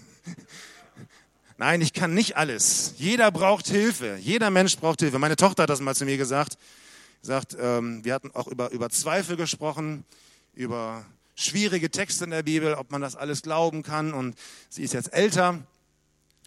Nein, 1.57 1.81
ich 1.81 1.93
kann 1.93 2.13
nicht 2.13 2.37
alles. 2.37 2.95
Jeder 2.97 3.31
braucht 3.31 3.69
Hilfe. 3.69 4.17
Jeder 4.17 4.51
Mensch 4.51 4.77
braucht 4.77 5.01
Hilfe. 5.01 5.21
Meine 5.21 5.37
Tochter 5.37 5.63
hat 5.63 5.71
das 5.71 5.81
mal 5.81 5.95
zu 5.95 6.05
mir 6.05 6.17
gesagt. 6.17 6.59
Sagt, 7.23 7.57
ähm, 7.61 8.05
wir 8.05 8.15
hatten 8.15 8.33
auch 8.35 8.49
über, 8.49 8.73
über 8.73 8.91
Zweifel 8.91 9.37
gesprochen, 9.37 10.05
über 10.53 11.07
schwierige 11.37 11.91
Texte 11.91 12.25
in 12.25 12.31
der 12.31 12.43
Bibel, 12.43 12.75
ob 12.75 12.91
man 12.91 13.01
das 13.01 13.15
alles 13.15 13.43
glauben 13.43 13.83
kann. 13.83 14.13
Und 14.13 14.37
sie 14.69 14.83
ist 14.83 14.95
jetzt 14.95 15.13
älter. 15.13 15.63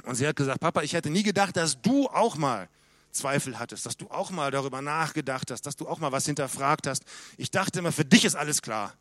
Und 0.04 0.16
sie 0.16 0.28
hat 0.28 0.36
gesagt, 0.36 0.60
Papa, 0.60 0.82
ich 0.82 0.94
hätte 0.94 1.10
nie 1.10 1.24
gedacht, 1.24 1.56
dass 1.56 1.82
du 1.82 2.08
auch 2.08 2.36
mal 2.36 2.68
Zweifel 3.12 3.58
hattest, 3.58 3.86
dass 3.86 3.98
du 3.98 4.10
auch 4.10 4.30
mal 4.30 4.52
darüber 4.52 4.82
nachgedacht 4.82 5.50
hast, 5.52 5.66
dass 5.66 5.76
du 5.76 5.88
auch 5.88 6.00
mal 6.00 6.12
was 6.12 6.26
hinterfragt 6.26 6.88
hast. 6.88 7.04
Ich 7.38 7.52
dachte 7.52 7.80
immer, 7.80 7.92
für 7.92 8.06
dich 8.06 8.26
ist 8.26 8.36
alles 8.36 8.62
klar. 8.62 8.94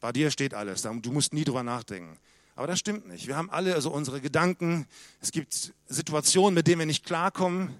Bei 0.00 0.12
dir 0.12 0.30
steht 0.30 0.54
alles. 0.54 0.82
Du 0.82 1.12
musst 1.12 1.32
nie 1.34 1.44
drüber 1.44 1.62
nachdenken. 1.62 2.16
Aber 2.56 2.66
das 2.66 2.78
stimmt 2.78 3.08
nicht. 3.08 3.26
Wir 3.26 3.36
haben 3.36 3.50
alle 3.50 3.74
also 3.74 3.90
unsere 3.90 4.20
Gedanken. 4.20 4.86
Es 5.20 5.32
gibt 5.32 5.72
Situationen, 5.88 6.54
mit 6.54 6.66
denen 6.66 6.80
wir 6.80 6.86
nicht 6.86 7.04
klarkommen, 7.04 7.74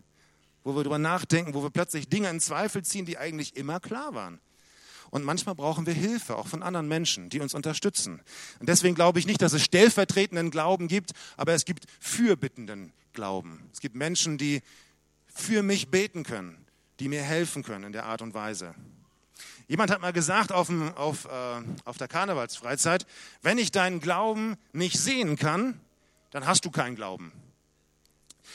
wo 0.64 0.72
wir 0.72 0.82
darüber 0.82 0.98
nachdenken, 0.98 1.54
wo 1.54 1.62
wir 1.62 1.70
plötzlich 1.70 2.08
Dinge 2.08 2.28
in 2.30 2.40
Zweifel 2.40 2.82
ziehen, 2.84 3.06
die 3.06 3.16
eigentlich 3.16 3.56
immer 3.56 3.80
klar 3.80 4.14
waren. 4.14 4.40
Und 5.10 5.24
manchmal 5.24 5.54
brauchen 5.54 5.86
wir 5.86 5.94
Hilfe, 5.94 6.36
auch 6.36 6.46
von 6.46 6.62
anderen 6.62 6.88
Menschen, 6.88 7.30
die 7.30 7.40
uns 7.40 7.54
unterstützen. 7.54 8.20
Und 8.60 8.68
deswegen 8.68 8.94
glaube 8.94 9.18
ich 9.18 9.26
nicht, 9.26 9.42
dass 9.42 9.52
es 9.52 9.62
stellvertretenden 9.64 10.50
Glauben 10.50 10.88
gibt, 10.88 11.12
aber 11.36 11.52
es 11.52 11.64
gibt 11.64 11.84
fürbittenden 11.98 12.92
Glauben. 13.12 13.68
Es 13.72 13.80
gibt 13.80 13.96
Menschen, 13.96 14.38
die 14.38 14.62
für 15.26 15.62
mich 15.62 15.88
beten 15.88 16.22
können, 16.22 16.64
die 17.00 17.08
mir 17.08 17.22
helfen 17.22 17.62
können 17.62 17.84
in 17.84 17.92
der 17.92 18.06
Art 18.06 18.22
und 18.22 18.34
Weise. 18.34 18.74
Jemand 19.66 19.90
hat 19.90 20.00
mal 20.00 20.12
gesagt 20.12 20.52
auf, 20.52 20.66
dem, 20.66 20.94
auf, 20.96 21.26
äh, 21.26 21.62
auf 21.84 21.96
der 21.96 22.08
Karnevalsfreizeit, 22.08 23.06
wenn 23.42 23.58
ich 23.58 23.70
deinen 23.70 24.00
Glauben 24.00 24.56
nicht 24.72 24.98
sehen 24.98 25.36
kann, 25.36 25.80
dann 26.30 26.46
hast 26.46 26.64
du 26.64 26.70
keinen 26.70 26.96
Glauben. 26.96 27.32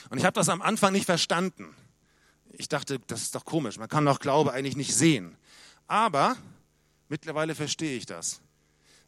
Und 0.09 0.17
ich 0.17 0.25
habe 0.25 0.35
das 0.35 0.49
am 0.49 0.61
Anfang 0.61 0.93
nicht 0.93 1.05
verstanden. 1.05 1.73
Ich 2.51 2.69
dachte, 2.69 2.99
das 3.07 3.21
ist 3.21 3.35
doch 3.35 3.45
komisch, 3.45 3.77
man 3.77 3.89
kann 3.89 4.05
doch 4.05 4.19
Glaube 4.19 4.53
eigentlich 4.53 4.75
nicht 4.75 4.93
sehen. 4.93 5.37
Aber 5.87 6.37
mittlerweile 7.09 7.55
verstehe 7.55 7.97
ich 7.97 8.05
das. 8.05 8.41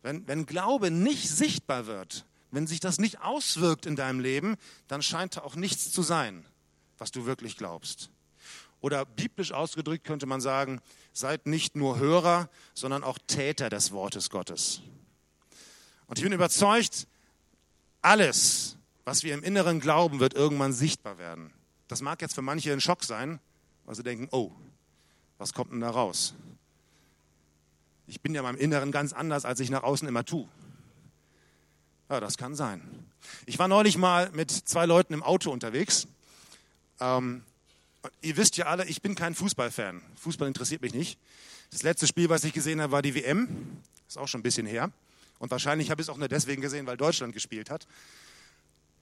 Wenn, 0.01 0.27
wenn 0.27 0.45
Glaube 0.45 0.91
nicht 0.91 1.29
sichtbar 1.29 1.87
wird, 1.87 2.25
wenn 2.51 2.67
sich 2.67 2.79
das 2.79 2.97
nicht 2.97 3.21
auswirkt 3.21 3.85
in 3.85 3.95
deinem 3.95 4.19
Leben, 4.19 4.55
dann 4.87 5.01
scheint 5.01 5.37
da 5.37 5.41
auch 5.41 5.55
nichts 5.55 5.91
zu 5.91 6.01
sein, 6.01 6.45
was 6.97 7.11
du 7.11 7.25
wirklich 7.25 7.57
glaubst. 7.57 8.09
Oder 8.79 9.05
biblisch 9.05 9.51
ausgedrückt 9.51 10.05
könnte 10.05 10.27
man 10.27 10.39
sagen, 10.39 10.81
seid 11.11 11.47
nicht 11.47 11.75
nur 11.75 11.97
Hörer, 11.97 12.49
sondern 12.73 13.03
auch 13.03 13.17
Täter 13.25 13.69
des 13.69 13.91
Wortes 13.91 14.29
Gottes. 14.29 14.81
Und 16.05 16.19
ich 16.19 16.23
bin 16.23 16.31
überzeugt, 16.31 17.07
alles, 18.01 18.77
was 19.03 19.23
wir 19.23 19.33
im 19.33 19.43
Inneren 19.43 19.79
glauben, 19.79 20.19
wird 20.19 20.35
irgendwann 20.35 20.73
sichtbar 20.73 21.17
werden. 21.17 21.51
Das 21.87 22.01
mag 22.01 22.21
jetzt 22.21 22.35
für 22.35 22.41
manche 22.41 22.71
ein 22.71 22.81
Schock 22.81 23.03
sein, 23.03 23.39
weil 23.85 23.95
sie 23.95 24.03
denken, 24.03 24.27
oh, 24.31 24.51
was 25.37 25.53
kommt 25.53 25.71
denn 25.71 25.81
da 25.81 25.89
raus? 25.89 26.33
Ich 28.07 28.21
bin 28.21 28.33
ja 28.33 28.41
meinem 28.41 28.57
Inneren 28.57 28.91
ganz 28.91 29.13
anders, 29.13 29.45
als 29.45 29.59
ich 29.59 29.69
nach 29.69 29.83
außen 29.83 30.07
immer 30.07 30.23
tue. 30.23 30.47
Ja, 32.09 32.21
das 32.21 32.37
kann 32.37 32.55
sein. 32.55 32.81
Ich 33.45 33.59
war 33.59 33.67
neulich 33.67 33.97
mal 33.97 34.29
mit 34.31 34.49
zwei 34.49 34.85
Leuten 34.85 35.13
im 35.13 35.23
Auto 35.23 35.51
unterwegs. 35.51 36.07
Ähm, 37.01 37.43
ihr 38.21 38.37
wisst 38.37 38.55
ja 38.55 38.67
alle, 38.67 38.85
ich 38.85 39.01
bin 39.01 39.13
kein 39.13 39.35
Fußballfan. 39.35 40.01
Fußball 40.15 40.47
interessiert 40.47 40.81
mich 40.81 40.93
nicht. 40.93 41.19
Das 41.69 41.83
letzte 41.83 42.07
Spiel, 42.07 42.29
was 42.29 42.45
ich 42.45 42.53
gesehen 42.53 42.81
habe, 42.81 42.93
war 42.93 43.01
die 43.01 43.13
WM. 43.13 43.81
Ist 44.07 44.17
auch 44.17 44.27
schon 44.27 44.39
ein 44.39 44.43
bisschen 44.43 44.65
her. 44.65 44.89
Und 45.39 45.51
wahrscheinlich 45.51 45.91
habe 45.91 46.01
ich 46.01 46.07
es 46.07 46.09
auch 46.09 46.17
nur 46.17 46.29
deswegen 46.29 46.61
gesehen, 46.61 46.87
weil 46.87 46.95
Deutschland 46.95 47.33
gespielt 47.33 47.69
hat. 47.69 47.87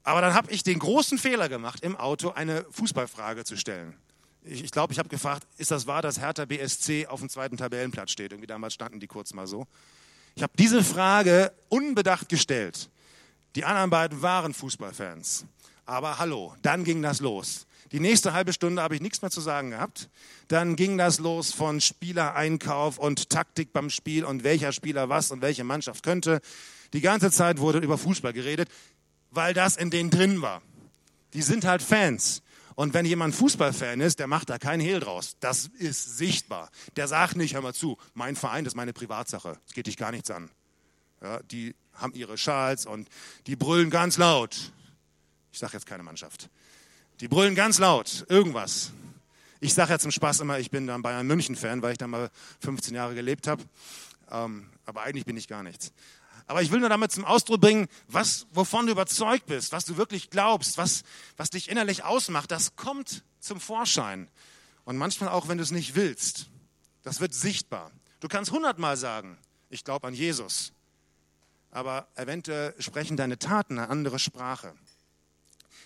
Aber 0.04 0.22
dann 0.22 0.34
habe 0.34 0.52
ich 0.52 0.64
den 0.64 0.80
großen 0.80 1.18
Fehler 1.18 1.48
gemacht, 1.48 1.84
im 1.84 1.96
Auto 1.96 2.32
eine 2.32 2.66
Fußballfrage 2.72 3.46
zu 3.46 3.56
stellen. 3.56 3.96
Ich 4.48 4.52
glaube, 4.52 4.64
ich, 4.66 4.72
glaub, 4.72 4.92
ich 4.92 5.00
habe 5.00 5.10
gefragt, 5.10 5.48
ist 5.58 5.72
das 5.72 5.88
wahr, 5.88 6.04
dass 6.04 6.20
Hertha 6.20 6.46
BSC 6.46 7.08
auf 7.08 7.20
dem 7.20 7.30
zweiten 7.30 7.58
Tabellenplatz 7.58 8.12
steht? 8.12 8.32
Irgendwie 8.32 8.48
damals 8.48 8.75
standen 8.75 9.00
die 9.00 9.08
kurz 9.08 9.34
mal 9.34 9.48
so. 9.48 9.66
Ich 10.36 10.44
habe 10.44 10.54
diese 10.58 10.84
Frage 10.84 11.52
unbedacht 11.70 12.30
gestellt. 12.30 12.90
Die 13.56 13.66
anderen 13.66 13.90
beiden 13.90 14.22
waren 14.22 14.54
Fußballfans. 14.54 15.46
Aber 15.86 16.20
hallo, 16.20 16.54
dann 16.62 16.84
ging 16.84 17.02
das 17.02 17.22
los. 17.22 17.66
Die 17.92 18.00
nächste 18.00 18.34
halbe 18.34 18.54
Stunde 18.54 18.82
habe 18.82 18.96
ich 18.96 19.02
nichts 19.02 19.22
mehr 19.22 19.32
zu 19.32 19.42
sagen 19.42 19.72
gehabt. 19.72 20.10
Dann 20.48 20.75
ging 20.75 20.98
das 20.98 21.20
los 21.20 21.52
von 21.52 21.82
Spielereinkauf 21.82 22.98
und 22.98 23.30
Taktik 23.30 23.74
beim 23.74 23.90
Spiel 23.90 24.25
und 24.25 24.44
welcher 24.44 24.72
Spieler 24.74 25.10
was 25.10 25.32
und 25.32 25.42
welche 25.42 25.64
Mannschaft 25.64 26.04
könnte. 26.04 26.42
Die 26.94 27.02
ganze 27.02 27.32
Zeit 27.32 27.60
wurde 27.60 27.80
über 27.80 27.98
Fußball 27.98 28.34
geredet, 28.34 28.70
weil 29.32 29.54
das 29.54 29.78
in 29.78 29.90
denen 29.90 30.10
drin 30.10 30.42
war. 30.42 30.62
Die 31.34 31.42
sind 31.42 31.66
halt 31.66 31.82
Fans. 31.82 32.42
Und 32.75 32.94
wenn 32.94 33.05
jemand 33.05 33.34
Fußballfan 33.36 34.01
ist, 34.01 34.20
der 34.20 34.27
macht 34.27 34.50
da 34.50 34.58
keinen 34.58 34.82
Hehl 34.82 35.00
draus. 35.00 35.38
Das 35.39 35.67
ist 35.77 36.17
sichtbar. 36.17 36.70
Der 36.98 37.08
sagt 37.08 37.38
nicht, 37.38 37.53
hör 37.53 37.62
mal 37.62 37.74
zu, 37.74 37.98
mein 38.13 38.36
Verein 38.36 38.65
ist 38.65 38.75
meine 38.75 38.91
Privatsache. 38.94 39.58
Es 39.65 39.74
geht 39.74 39.88
dich 39.88 39.98
gar 39.98 40.12
nichts 40.12 40.29
an. 40.29 40.50
Ja, 41.22 41.41
die 41.44 41.74
haben 41.94 42.13
ihre 42.13 42.38
Schals 42.38 42.86
und 42.86 43.08
die 43.48 43.55
brüllen 43.55 43.89
ganz 43.89 44.17
laut. 44.17 44.74
Ich 45.53 45.60
sage 45.60 45.74
jetzt 45.74 45.86
keine 45.86 46.03
Mannschaft. 46.03 46.50
Die 47.22 47.29
brüllen 47.29 47.55
ganz 47.55 47.79
laut, 47.79 48.25
irgendwas. 48.27 48.91
Ich 49.62 49.74
sage 49.74 49.91
ja 49.91 50.00
zum 50.00 50.12
Spaß 50.12 50.41
immer, 50.41 50.60
ich 50.60 50.70
bin 50.70 50.86
dann 50.86 51.01
Bayern 51.01 51.25
München-Fan, 51.25 51.82
weil 51.82 51.94
ich 51.94 51.98
da 51.98 52.08
mal 52.08 52.29
15 52.60 52.94
Jahre 52.94 53.15
gelebt 53.15 53.48
habe. 53.48 53.63
Ähm, 54.29 54.67
aber 54.86 55.03
eigentlich 55.03 55.25
bin 55.25 55.38
ich 55.38 55.48
gar 55.48 55.63
nichts. 55.63 55.94
Aber 56.48 56.62
ich 56.62 56.72
will 56.72 56.80
nur 56.80 56.90
damit 56.90 57.12
zum 57.12 57.25
Ausdruck 57.25 57.62
bringen, 57.62 57.88
was, 58.08 58.46
wovon 58.52 58.86
du 58.86 58.92
überzeugt 58.92 59.48
bist, 59.48 59.72
was 59.72 59.86
du 59.86 59.98
wirklich 59.98 60.30
glaubst, 60.30 60.78
was, 60.78 61.04
was 61.38 61.50
dich 61.50 61.70
innerlich 61.70 62.04
ausmacht, 62.04 62.52
das 62.52 62.75
kommt 62.75 63.24
zum 63.40 63.60
Vorschein. 63.60 64.30
Und 64.84 64.98
manchmal 64.98 65.30
auch, 65.30 65.48
wenn 65.48 65.58
du 65.58 65.64
es 65.64 65.72
nicht 65.72 65.96
willst. 65.96 66.48
Das 67.02 67.20
wird 67.20 67.34
sichtbar. 67.34 67.92
Du 68.20 68.28
kannst 68.28 68.52
hundertmal 68.52 68.98
sagen, 68.98 69.38
ich 69.70 69.84
glaube 69.84 70.08
an 70.08 70.14
Jesus. 70.14 70.72
Aber 71.72 72.08
eventuell 72.16 72.74
sprechen 72.80 73.18
deine 73.18 73.40
Taten 73.40 73.80
eine 73.80 73.90
andere 73.90 74.20
Sprache. 74.20 74.74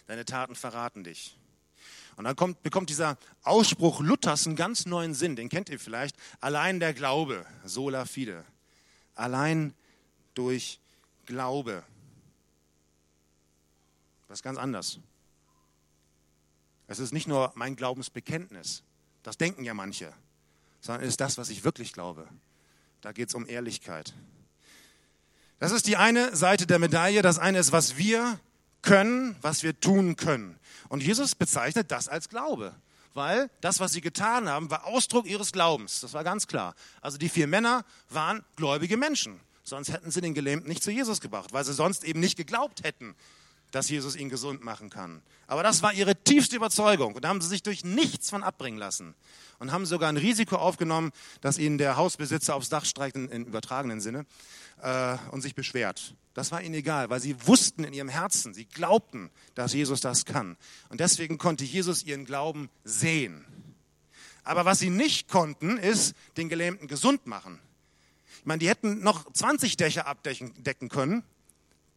Deine 0.07 0.25
Taten 0.25 0.55
verraten 0.55 1.03
dich. 1.03 1.37
Und 2.17 2.25
dann 2.25 2.35
kommt, 2.35 2.61
bekommt 2.63 2.89
dieser 2.89 3.17
Ausspruch 3.43 4.01
Luthers 4.01 4.45
einen 4.45 4.57
ganz 4.57 4.85
neuen 4.85 5.13
Sinn, 5.13 5.37
den 5.37 5.47
kennt 5.47 5.69
ihr 5.69 5.79
vielleicht. 5.79 6.17
Allein 6.41 6.81
der 6.81 6.93
Glaube, 6.93 7.45
sola 7.63 8.03
fide. 8.03 8.43
Allein 9.15 9.73
durch 10.39 10.79
Glaube. 11.25 11.83
Das 14.29 14.39
ist 14.39 14.43
ganz 14.43 14.57
anders. 14.57 14.99
Es 16.87 16.99
ist 16.99 17.11
nicht 17.11 17.27
nur 17.27 17.51
mein 17.55 17.75
Glaubensbekenntnis, 17.75 18.83
das 19.21 19.37
denken 19.37 19.65
ja 19.65 19.73
manche, 19.73 20.13
sondern 20.79 21.03
es 21.03 21.09
ist 21.09 21.19
das, 21.19 21.37
was 21.37 21.49
ich 21.49 21.65
wirklich 21.65 21.91
glaube. 21.91 22.25
Da 23.01 23.11
geht 23.11 23.27
es 23.27 23.35
um 23.35 23.45
Ehrlichkeit. 23.47 24.13
Das 25.59 25.73
ist 25.73 25.87
die 25.87 25.97
eine 25.97 26.33
Seite 26.37 26.65
der 26.65 26.79
Medaille. 26.79 27.21
Das 27.21 27.37
eine 27.37 27.59
ist, 27.59 27.73
was 27.73 27.97
wir 27.97 28.39
können, 28.81 29.35
was 29.41 29.61
wir 29.61 29.77
tun 29.77 30.15
können. 30.15 30.57
Und 30.87 31.03
Jesus 31.03 31.35
bezeichnet 31.35 31.91
das 31.91 32.07
als 32.07 32.29
Glaube, 32.29 32.73
weil 33.13 33.49
das, 33.59 33.81
was 33.81 33.91
sie 33.91 33.99
getan 33.99 34.47
haben, 34.47 34.71
war 34.71 34.85
Ausdruck 34.85 35.25
ihres 35.25 35.51
Glaubens. 35.51 35.99
Das 35.99 36.13
war 36.13 36.23
ganz 36.23 36.47
klar. 36.47 36.75
Also 37.01 37.17
die 37.17 37.27
vier 37.27 37.47
Männer 37.47 37.83
waren 38.07 38.45
gläubige 38.55 38.95
Menschen. 38.95 39.41
Sonst 39.69 39.91
hätten 39.91 40.11
sie 40.11 40.21
den 40.21 40.33
Gelähmten 40.33 40.67
nicht 40.67 40.83
zu 40.83 40.91
Jesus 40.91 41.21
gebracht, 41.21 41.53
weil 41.53 41.63
sie 41.63 41.73
sonst 41.73 42.03
eben 42.03 42.19
nicht 42.19 42.37
geglaubt 42.37 42.83
hätten, 42.83 43.15
dass 43.71 43.89
Jesus 43.89 44.15
ihn 44.15 44.29
gesund 44.29 44.63
machen 44.63 44.89
kann. 44.89 45.21
Aber 45.47 45.61
das 45.61 45.83
war 45.83 45.93
ihre 45.93 46.15
tiefste 46.15 46.55
Überzeugung 46.55 47.13
und 47.13 47.23
da 47.23 47.29
haben 47.29 47.41
sie 47.41 47.47
sich 47.47 47.61
durch 47.61 47.83
nichts 47.83 48.29
von 48.29 48.43
abbringen 48.43 48.79
lassen 48.79 49.13
und 49.59 49.71
haben 49.71 49.85
sogar 49.85 50.09
ein 50.09 50.17
Risiko 50.17 50.55
aufgenommen, 50.55 51.11
dass 51.41 51.59
ihnen 51.59 51.77
der 51.77 51.97
Hausbesitzer 51.97 52.55
aufs 52.55 52.69
Dach 52.69 52.85
streicht, 52.85 53.15
im 53.15 53.45
übertragenen 53.45 54.01
Sinne, 54.01 54.25
äh, 54.81 55.17
und 55.31 55.41
sich 55.41 55.55
beschwert. 55.55 56.15
Das 56.33 56.51
war 56.51 56.61
ihnen 56.61 56.75
egal, 56.75 57.09
weil 57.09 57.19
sie 57.19 57.35
wussten 57.47 57.83
in 57.83 57.93
ihrem 57.93 58.09
Herzen, 58.09 58.53
sie 58.53 58.65
glaubten, 58.65 59.29
dass 59.55 59.73
Jesus 59.73 60.01
das 60.01 60.25
kann. 60.25 60.57
Und 60.89 60.99
deswegen 60.99 61.37
konnte 61.37 61.63
Jesus 61.63 62.03
ihren 62.03 62.25
Glauben 62.25 62.69
sehen. 62.83 63.45
Aber 64.43 64.65
was 64.65 64.79
sie 64.79 64.89
nicht 64.89 65.27
konnten, 65.27 65.77
ist 65.77 66.15
den 66.37 66.49
Gelähmten 66.49 66.87
gesund 66.87 67.27
machen. 67.27 67.59
Ich 68.39 68.45
meine, 68.45 68.59
die 68.59 68.69
hätten 68.69 69.01
noch 69.01 69.31
20 69.31 69.77
Dächer 69.77 70.07
abdecken 70.07 70.89
können. 70.89 71.23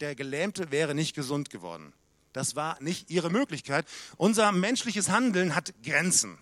Der 0.00 0.14
Gelähmte 0.14 0.70
wäre 0.70 0.94
nicht 0.94 1.14
gesund 1.14 1.50
geworden. 1.50 1.92
Das 2.32 2.56
war 2.56 2.80
nicht 2.82 3.10
ihre 3.10 3.30
Möglichkeit. 3.30 3.86
Unser 4.16 4.52
menschliches 4.52 5.08
Handeln 5.08 5.54
hat 5.54 5.72
Grenzen. 5.84 6.38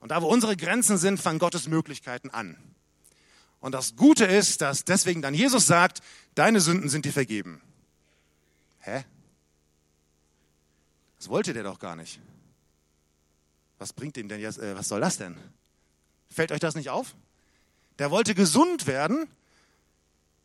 Und 0.00 0.10
da, 0.10 0.22
wo 0.22 0.28
unsere 0.28 0.56
Grenzen 0.56 0.96
sind, 0.96 1.20
fangen 1.20 1.38
Gottes 1.38 1.68
Möglichkeiten 1.68 2.30
an. 2.30 2.56
Und 3.60 3.72
das 3.72 3.96
Gute 3.96 4.24
ist, 4.24 4.60
dass 4.60 4.84
deswegen 4.84 5.20
dann 5.20 5.34
Jesus 5.34 5.66
sagt, 5.66 6.00
deine 6.34 6.60
Sünden 6.60 6.88
sind 6.88 7.04
dir 7.04 7.12
vergeben. 7.12 7.60
Hä? 8.80 9.04
Das 11.18 11.28
wollte 11.28 11.52
der 11.52 11.64
doch 11.64 11.80
gar 11.80 11.96
nicht. 11.96 12.20
Was 13.78 13.92
bringt 13.92 14.16
ihm 14.16 14.28
denn 14.28 14.40
jetzt, 14.40 14.58
äh, 14.58 14.76
was 14.76 14.88
soll 14.88 15.00
das 15.00 15.18
denn? 15.18 15.36
Fällt 16.30 16.52
euch 16.52 16.60
das 16.60 16.76
nicht 16.76 16.90
auf? 16.90 17.14
Der 17.98 18.10
wollte 18.10 18.34
gesund 18.34 18.86
werden 18.86 19.28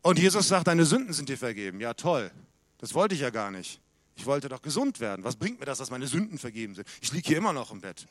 und 0.02 0.18
Jesus 0.18 0.48
sagt, 0.48 0.66
deine 0.66 0.84
Sünden 0.84 1.12
sind 1.12 1.28
dir 1.28 1.38
vergeben. 1.38 1.80
Ja, 1.80 1.94
toll. 1.94 2.30
Das 2.78 2.94
wollte 2.94 3.14
ich 3.14 3.20
ja 3.20 3.30
gar 3.30 3.50
nicht. 3.50 3.80
Ich 4.16 4.26
wollte 4.26 4.48
doch 4.48 4.62
gesund 4.62 5.00
werden. 5.00 5.24
Was 5.24 5.36
bringt 5.36 5.60
mir 5.60 5.66
das, 5.66 5.78
dass 5.78 5.90
meine 5.90 6.06
Sünden 6.06 6.38
vergeben 6.38 6.74
sind? 6.74 6.86
Ich 7.00 7.12
liege 7.12 7.26
hier 7.26 7.38
immer 7.38 7.52
noch 7.52 7.70
im 7.70 7.80
Bett. 7.80 8.06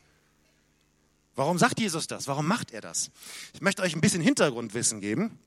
Warum 1.36 1.58
sagt 1.58 1.80
Jesus 1.80 2.08
das? 2.08 2.28
Warum 2.28 2.48
macht 2.48 2.72
er 2.72 2.82
das? 2.82 3.12
Ich 3.54 3.62
möchte 3.62 3.82
euch 3.82 3.96
ein 3.96 4.02
bisschen 4.02 4.22
Hintergrundwissen 4.22 5.02
geben. 5.02 5.40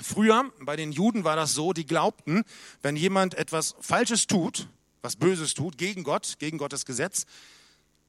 Früher 0.00 0.50
bei 0.60 0.76
den 0.76 0.92
Juden 0.92 1.24
war 1.24 1.36
das 1.36 1.54
so, 1.54 1.72
die 1.72 1.84
glaubten, 1.84 2.44
wenn 2.82 2.96
jemand 2.96 3.34
etwas 3.34 3.74
Falsches 3.80 4.26
tut, 4.26 4.68
was 5.02 5.16
Böses 5.16 5.54
tut, 5.54 5.76
gegen 5.76 6.04
Gott, 6.04 6.36
gegen 6.38 6.56
Gottes 6.58 6.86
Gesetz, 6.86 7.26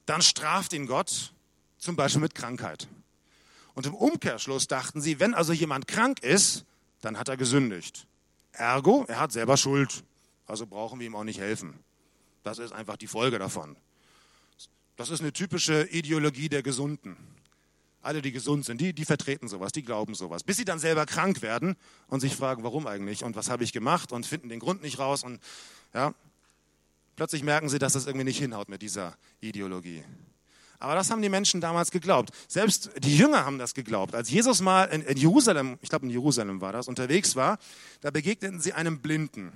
dann 0.05 0.21
straft 0.21 0.73
ihn 0.73 0.85
Gott 0.85 1.33
zum 1.77 1.95
Beispiel 1.95 2.21
mit 2.21 2.35
Krankheit. 2.35 2.87
Und 3.79 3.85
im 3.85 3.95
Umkehrschluss 3.95 4.67
dachten 4.67 4.99
sie, 4.99 5.21
wenn 5.21 5.33
also 5.33 5.53
jemand 5.53 5.87
krank 5.87 6.21
ist, 6.21 6.65
dann 6.99 7.17
hat 7.17 7.29
er 7.29 7.37
gesündigt. 7.37 8.07
Ergo, 8.51 9.05
er 9.07 9.21
hat 9.21 9.31
selber 9.31 9.55
Schuld. 9.55 10.03
Also 10.47 10.65
brauchen 10.65 10.99
wir 10.99 11.07
ihm 11.07 11.15
auch 11.15 11.23
nicht 11.23 11.39
helfen. 11.39 11.79
Das 12.43 12.59
ist 12.59 12.73
einfach 12.73 12.97
die 12.97 13.07
Folge 13.07 13.39
davon. 13.39 13.77
Das 14.97 15.09
ist 15.09 15.21
eine 15.21 15.31
typische 15.31 15.87
Ideologie 15.91 16.49
der 16.49 16.61
Gesunden. 16.61 17.15
Alle, 18.01 18.21
die 18.21 18.33
gesund 18.33 18.65
sind, 18.65 18.81
die, 18.81 18.91
die 18.91 19.05
vertreten 19.05 19.47
sowas, 19.47 19.71
die 19.71 19.83
glauben 19.83 20.13
sowas. 20.13 20.43
Bis 20.43 20.57
sie 20.57 20.65
dann 20.65 20.79
selber 20.79 21.05
krank 21.05 21.41
werden 21.41 21.77
und 22.09 22.19
sich 22.19 22.35
fragen, 22.35 22.63
warum 22.63 22.85
eigentlich 22.85 23.23
und 23.23 23.37
was 23.37 23.49
habe 23.49 23.63
ich 23.63 23.71
gemacht 23.71 24.11
und 24.11 24.25
finden 24.25 24.49
den 24.49 24.59
Grund 24.59 24.81
nicht 24.81 24.99
raus. 24.99 25.23
Und 25.23 25.39
ja, 25.93 26.13
plötzlich 27.15 27.43
merken 27.43 27.69
sie, 27.69 27.79
dass 27.79 27.93
das 27.93 28.07
irgendwie 28.07 28.25
nicht 28.25 28.39
hinhaut 28.39 28.67
mit 28.67 28.81
dieser 28.81 29.15
Ideologie. 29.39 30.03
Aber 30.79 30.95
das 30.95 31.11
haben 31.11 31.21
die 31.21 31.29
Menschen 31.29 31.59
damals 31.59 31.91
geglaubt. 31.91 32.31
Selbst 32.47 32.91
die 32.99 33.17
Jünger 33.17 33.45
haben 33.45 33.59
das 33.59 33.73
geglaubt. 33.73 34.15
Als 34.15 34.29
Jesus 34.29 34.61
mal 34.61 34.85
in, 34.85 35.01
in 35.01 35.17
Jerusalem, 35.17 35.77
ich 35.81 35.89
glaube 35.89 36.05
in 36.05 36.11
Jerusalem 36.11 36.61
war 36.61 36.71
das, 36.71 36.87
unterwegs 36.87 37.35
war, 37.35 37.59
da 38.01 38.11
begegneten 38.11 38.61
sie 38.61 38.73
einem 38.73 38.99
Blinden. 38.99 39.51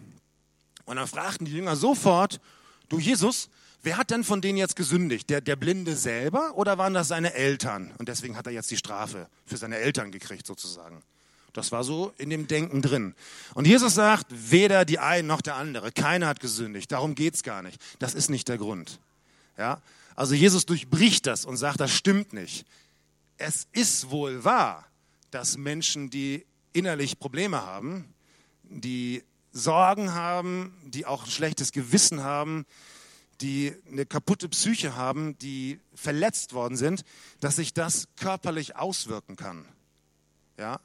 Und 0.86 0.98
dann 0.98 1.08
fragten 1.08 1.46
die 1.46 1.53
Jünger 1.53 1.77
sofort, 1.77 2.42
du 2.89 3.00
Jesus, 3.00 3.50
wer 3.84 3.98
hat 3.98 4.12
denn 4.12 4.25
von 4.25 4.42
denen 4.42 4.58
jetzt 4.58 4.75
gesündigt? 4.75 5.30
Der, 5.30 5.39
der 5.39 5.56
Blinde 5.56 5.96
selber 5.96 6.58
oder 6.58 6.77
waren 6.77 6.94
das 6.94 7.08
seine 7.08 7.34
Eltern? 7.34 7.94
Und 7.98 8.10
deswegen 8.10 8.36
hat 8.36 8.46
er 8.46 8.51
jetzt 8.51 8.70
die 8.70 8.77
Strafe 8.77 9.27
für 9.46 9.56
seine 9.56 9.77
Eltern 9.77 10.12
gekriegt 10.12 10.46
sozusagen. 10.46 11.01
Das 11.53 11.72
war 11.72 11.84
so 11.84 12.12
in 12.18 12.32
dem 12.32 12.48
Denken 12.48 12.82
drin. 12.82 13.13
Und 13.53 13.65
Jesus 13.65 13.94
sagt, 13.94 14.25
weder 14.30 14.86
die 14.86 15.00
eine 15.00 15.27
noch 15.27 15.42
der 15.42 15.56
andere. 15.56 15.92
Keiner 15.92 16.27
hat 16.27 16.39
gesündigt. 16.39 16.92
Darum 16.92 17.15
geht's 17.15 17.44
gar 17.44 17.62
nicht. 17.62 17.80
Das 18.00 18.15
ist 18.15 18.30
nicht 18.30 18.50
der 18.50 18.58
Grund. 18.58 19.00
Ja? 19.58 19.80
Also 20.15 20.36
Jesus 20.36 20.65
durchbricht 20.65 21.25
das 21.25 21.46
und 21.46 21.58
sagt, 21.58 21.79
das 21.79 21.91
stimmt 21.91 22.34
nicht. 22.34 22.65
Es 23.38 23.67
ist 23.72 24.10
wohl 24.10 24.43
wahr, 24.43 24.86
dass 25.32 25.58
Menschen, 25.58 26.10
die 26.10 26.46
innerlich 26.72 27.20
Probleme 27.20 27.65
haben, 27.65 28.13
die 28.63 29.24
Sorgen 29.51 30.13
haben, 30.13 30.75
die 30.86 31.05
auch 31.05 31.25
ein 31.25 31.32
schlechtes 31.32 31.72
Gewissen 31.72 32.24
haben, 32.24 32.65
die 33.41 33.74
eine 33.91 34.05
kaputte 34.05 34.50
Psyche 34.50 34.96
haben, 34.96 35.38
die 35.39 35.79
verletzt 35.93 36.53
worden 36.53 36.77
sind, 36.77 37.03
dass 37.39 37.58
sich 37.58 37.74
das 37.74 38.08
körperlich 38.15 38.75
auswirken 38.75 39.36
kann. 39.36 39.65
Ja? 40.58 40.79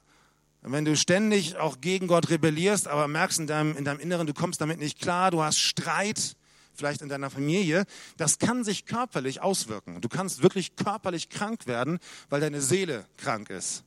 Und 0.61 0.73
wenn 0.73 0.85
du 0.85 0.95
ständig 0.97 1.55
auch 1.55 1.79
gegen 1.79 2.07
Gott 2.07 2.29
rebellierst, 2.29 2.87
aber 2.87 3.07
merkst 3.07 3.39
in 3.39 3.47
deinem, 3.47 3.77
in 3.77 3.85
deinem 3.85 3.99
Inneren, 3.99 4.27
du 4.27 4.33
kommst 4.33 4.59
damit 4.59 4.79
nicht 4.79 4.99
klar, 4.99 5.31
du 5.31 5.41
hast 5.41 5.59
Streit, 5.59 6.35
vielleicht 6.79 7.01
in 7.01 7.09
deiner 7.09 7.29
Familie, 7.29 7.85
das 8.17 8.39
kann 8.39 8.63
sich 8.63 8.85
körperlich 8.85 9.41
auswirken. 9.41 10.01
Du 10.01 10.09
kannst 10.09 10.41
wirklich 10.41 10.75
körperlich 10.75 11.29
krank 11.29 11.67
werden, 11.67 11.99
weil 12.29 12.41
deine 12.41 12.61
Seele 12.61 13.05
krank 13.17 13.49
ist. 13.51 13.83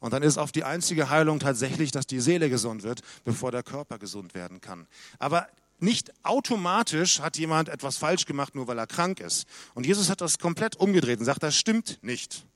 Und 0.00 0.12
dann 0.12 0.22
ist 0.22 0.36
oft 0.36 0.54
die 0.54 0.64
einzige 0.64 1.08
Heilung 1.08 1.38
tatsächlich, 1.38 1.90
dass 1.90 2.06
die 2.06 2.20
Seele 2.20 2.50
gesund 2.50 2.82
wird, 2.82 3.00
bevor 3.24 3.50
der 3.50 3.62
Körper 3.62 3.98
gesund 3.98 4.34
werden 4.34 4.60
kann. 4.60 4.86
Aber 5.18 5.48
nicht 5.78 6.12
automatisch 6.24 7.20
hat 7.20 7.36
jemand 7.36 7.68
etwas 7.68 7.96
falsch 7.96 8.24
gemacht, 8.26 8.54
nur 8.54 8.66
weil 8.66 8.78
er 8.78 8.86
krank 8.86 9.20
ist. 9.20 9.46
Und 9.74 9.86
Jesus 9.86 10.08
hat 10.08 10.20
das 10.20 10.38
komplett 10.38 10.76
umgedreht 10.76 11.18
und 11.18 11.24
sagt, 11.24 11.42
das 11.42 11.56
stimmt 11.56 11.98
nicht. 12.02 12.46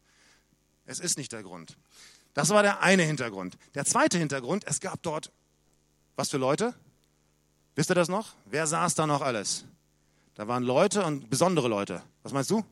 Es 0.87 1.01
ist 1.01 1.19
nicht 1.19 1.33
der 1.33 1.43
Grund. 1.43 1.77
Das 2.35 2.51
war 2.51 2.63
der 2.63 2.83
eine 2.83 3.03
Hintergrund. 3.03 3.57
Der 3.75 3.85
zweite 3.85 4.19
Hintergrund, 4.19 4.65
es 4.67 4.81
gab 4.81 5.03
dort, 5.03 5.33
was 6.17 6.31
für 6.31 6.39
Leute? 6.39 6.75
Wisst 7.75 7.91
ihr 7.91 7.95
das 7.95 8.09
noch? 8.09 8.35
Wer 8.47 8.67
saß 8.67 8.95
da 8.95 9.07
noch 9.07 9.21
alles? 9.21 9.65
Da 10.35 10.47
waren 10.49 10.63
Leute 10.63 11.05
und 11.05 11.29
besondere 11.29 11.69
Leute. 11.69 12.03
Was 12.23 12.33
meinst 12.33 12.51
du? 12.51 12.65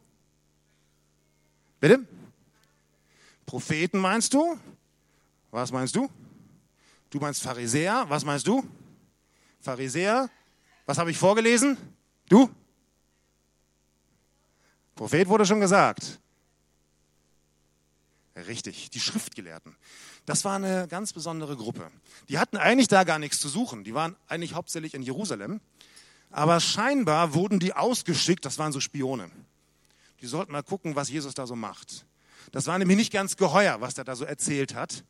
Bitte? 1.80 2.06
Propheten 3.46 3.98
meinst 3.98 4.34
du? 4.34 4.58
Was 5.50 5.72
meinst 5.72 5.96
du? 5.96 6.10
Du 7.10 7.18
meinst 7.18 7.42
Pharisäer? 7.42 8.04
Was 8.08 8.24
meinst 8.24 8.46
du? 8.46 8.66
Pharisäer? 9.60 10.28
Was 10.86 10.98
habe 10.98 11.10
ich 11.10 11.18
vorgelesen? 11.18 11.76
Du? 12.28 12.50
Prophet 14.94 15.28
wurde 15.28 15.46
schon 15.46 15.60
gesagt. 15.60 16.18
Richtig, 18.34 18.90
die 18.90 19.00
Schriftgelehrten. 19.00 19.76
Das 20.28 20.44
war 20.44 20.56
eine 20.56 20.86
ganz 20.88 21.14
besondere 21.14 21.56
Gruppe. 21.56 21.90
Die 22.28 22.38
hatten 22.38 22.58
eigentlich 22.58 22.88
da 22.88 23.04
gar 23.04 23.18
nichts 23.18 23.40
zu 23.40 23.48
suchen. 23.48 23.82
Die 23.82 23.94
waren 23.94 24.14
eigentlich 24.26 24.52
hauptsächlich 24.52 24.92
in 24.92 25.00
Jerusalem. 25.00 25.58
Aber 26.30 26.60
scheinbar 26.60 27.32
wurden 27.32 27.60
die 27.60 27.72
ausgeschickt, 27.72 28.44
das 28.44 28.58
waren 28.58 28.70
so 28.70 28.78
Spione. 28.78 29.30
Die 30.20 30.26
sollten 30.26 30.52
mal 30.52 30.62
gucken, 30.62 30.96
was 30.96 31.08
Jesus 31.08 31.32
da 31.32 31.46
so 31.46 31.56
macht. 31.56 32.04
Das 32.52 32.66
war 32.66 32.78
nämlich 32.78 32.98
nicht 32.98 33.10
ganz 33.10 33.38
geheuer, 33.38 33.80
was 33.80 33.96
er 33.96 34.04
da 34.04 34.14
so 34.16 34.26
erzählt 34.26 34.74
hat. 34.74 35.02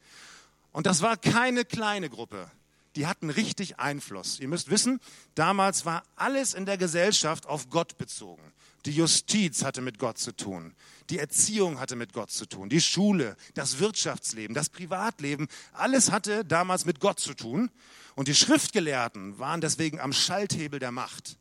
Und 0.71 0.87
das 0.87 1.03
war 1.03 1.17
keine 1.17 1.65
kleine 1.65 2.11
Gruppe. 2.11 2.49
Die 2.95 3.09
hatten 3.09 3.29
richtig 3.29 3.81
Einfluss. 3.81 4.39
Ihr 4.39 4.47
müsst 4.47 4.71
wissen, 4.71 5.01
damals 5.35 5.85
war 5.85 6.05
alles 6.15 6.55
in 6.55 6.65
der 6.65 6.79
Gesellschaft 6.79 7.49
auf 7.49 7.71
Gott 7.71 7.99
bezogen. 7.99 8.53
Die 8.89 8.95
Justiz 8.95 9.65
hatte 9.65 9.83
mit 9.83 9.99
Gott 9.99 10.17
zu 10.17 10.35
tun. 10.35 10.75
Die 11.11 11.19
Erziehung 11.19 11.79
hatte 11.79 11.95
mit 11.95 12.15
Gott 12.15 12.31
zu 12.31 12.47
tun. 12.47 12.71
Die 12.71 12.81
Schule, 12.81 13.37
das 13.53 13.81
Wirtschaftsleben, 13.81 14.55
das 14.55 14.71
Privatleben, 14.71 15.47
alles 15.75 16.11
hatte 16.11 16.43
damals 16.43 16.87
mit 16.87 16.99
Gott 16.99 17.21
zu 17.21 17.35
tun. 17.35 17.71
Und 18.15 18.29
die 18.29 18.35
Schriftgelehrten 18.35 19.39
waren 19.39 19.61
deswegen 19.61 20.01
am 20.01 20.15
Schalthebel 20.15 20.81
der 20.81 20.91
Macht. 20.91 21.37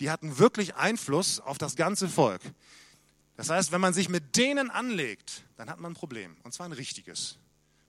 Die 0.00 0.10
hatten 0.10 0.38
wirklich 0.38 0.76
Einfluss 0.76 1.40
auf 1.40 1.58
das 1.58 1.76
ganze 1.76 2.08
Volk. 2.08 2.40
Das 3.36 3.50
heißt, 3.50 3.70
wenn 3.70 3.82
man 3.82 3.92
sich 3.92 4.08
mit 4.08 4.38
denen 4.38 4.70
anlegt, 4.70 5.42
dann 5.58 5.68
hat 5.68 5.78
man 5.78 5.92
ein 5.92 5.94
Problem. 5.94 6.38
Und 6.42 6.54
zwar 6.54 6.64
ein 6.64 6.72
richtiges. 6.72 7.36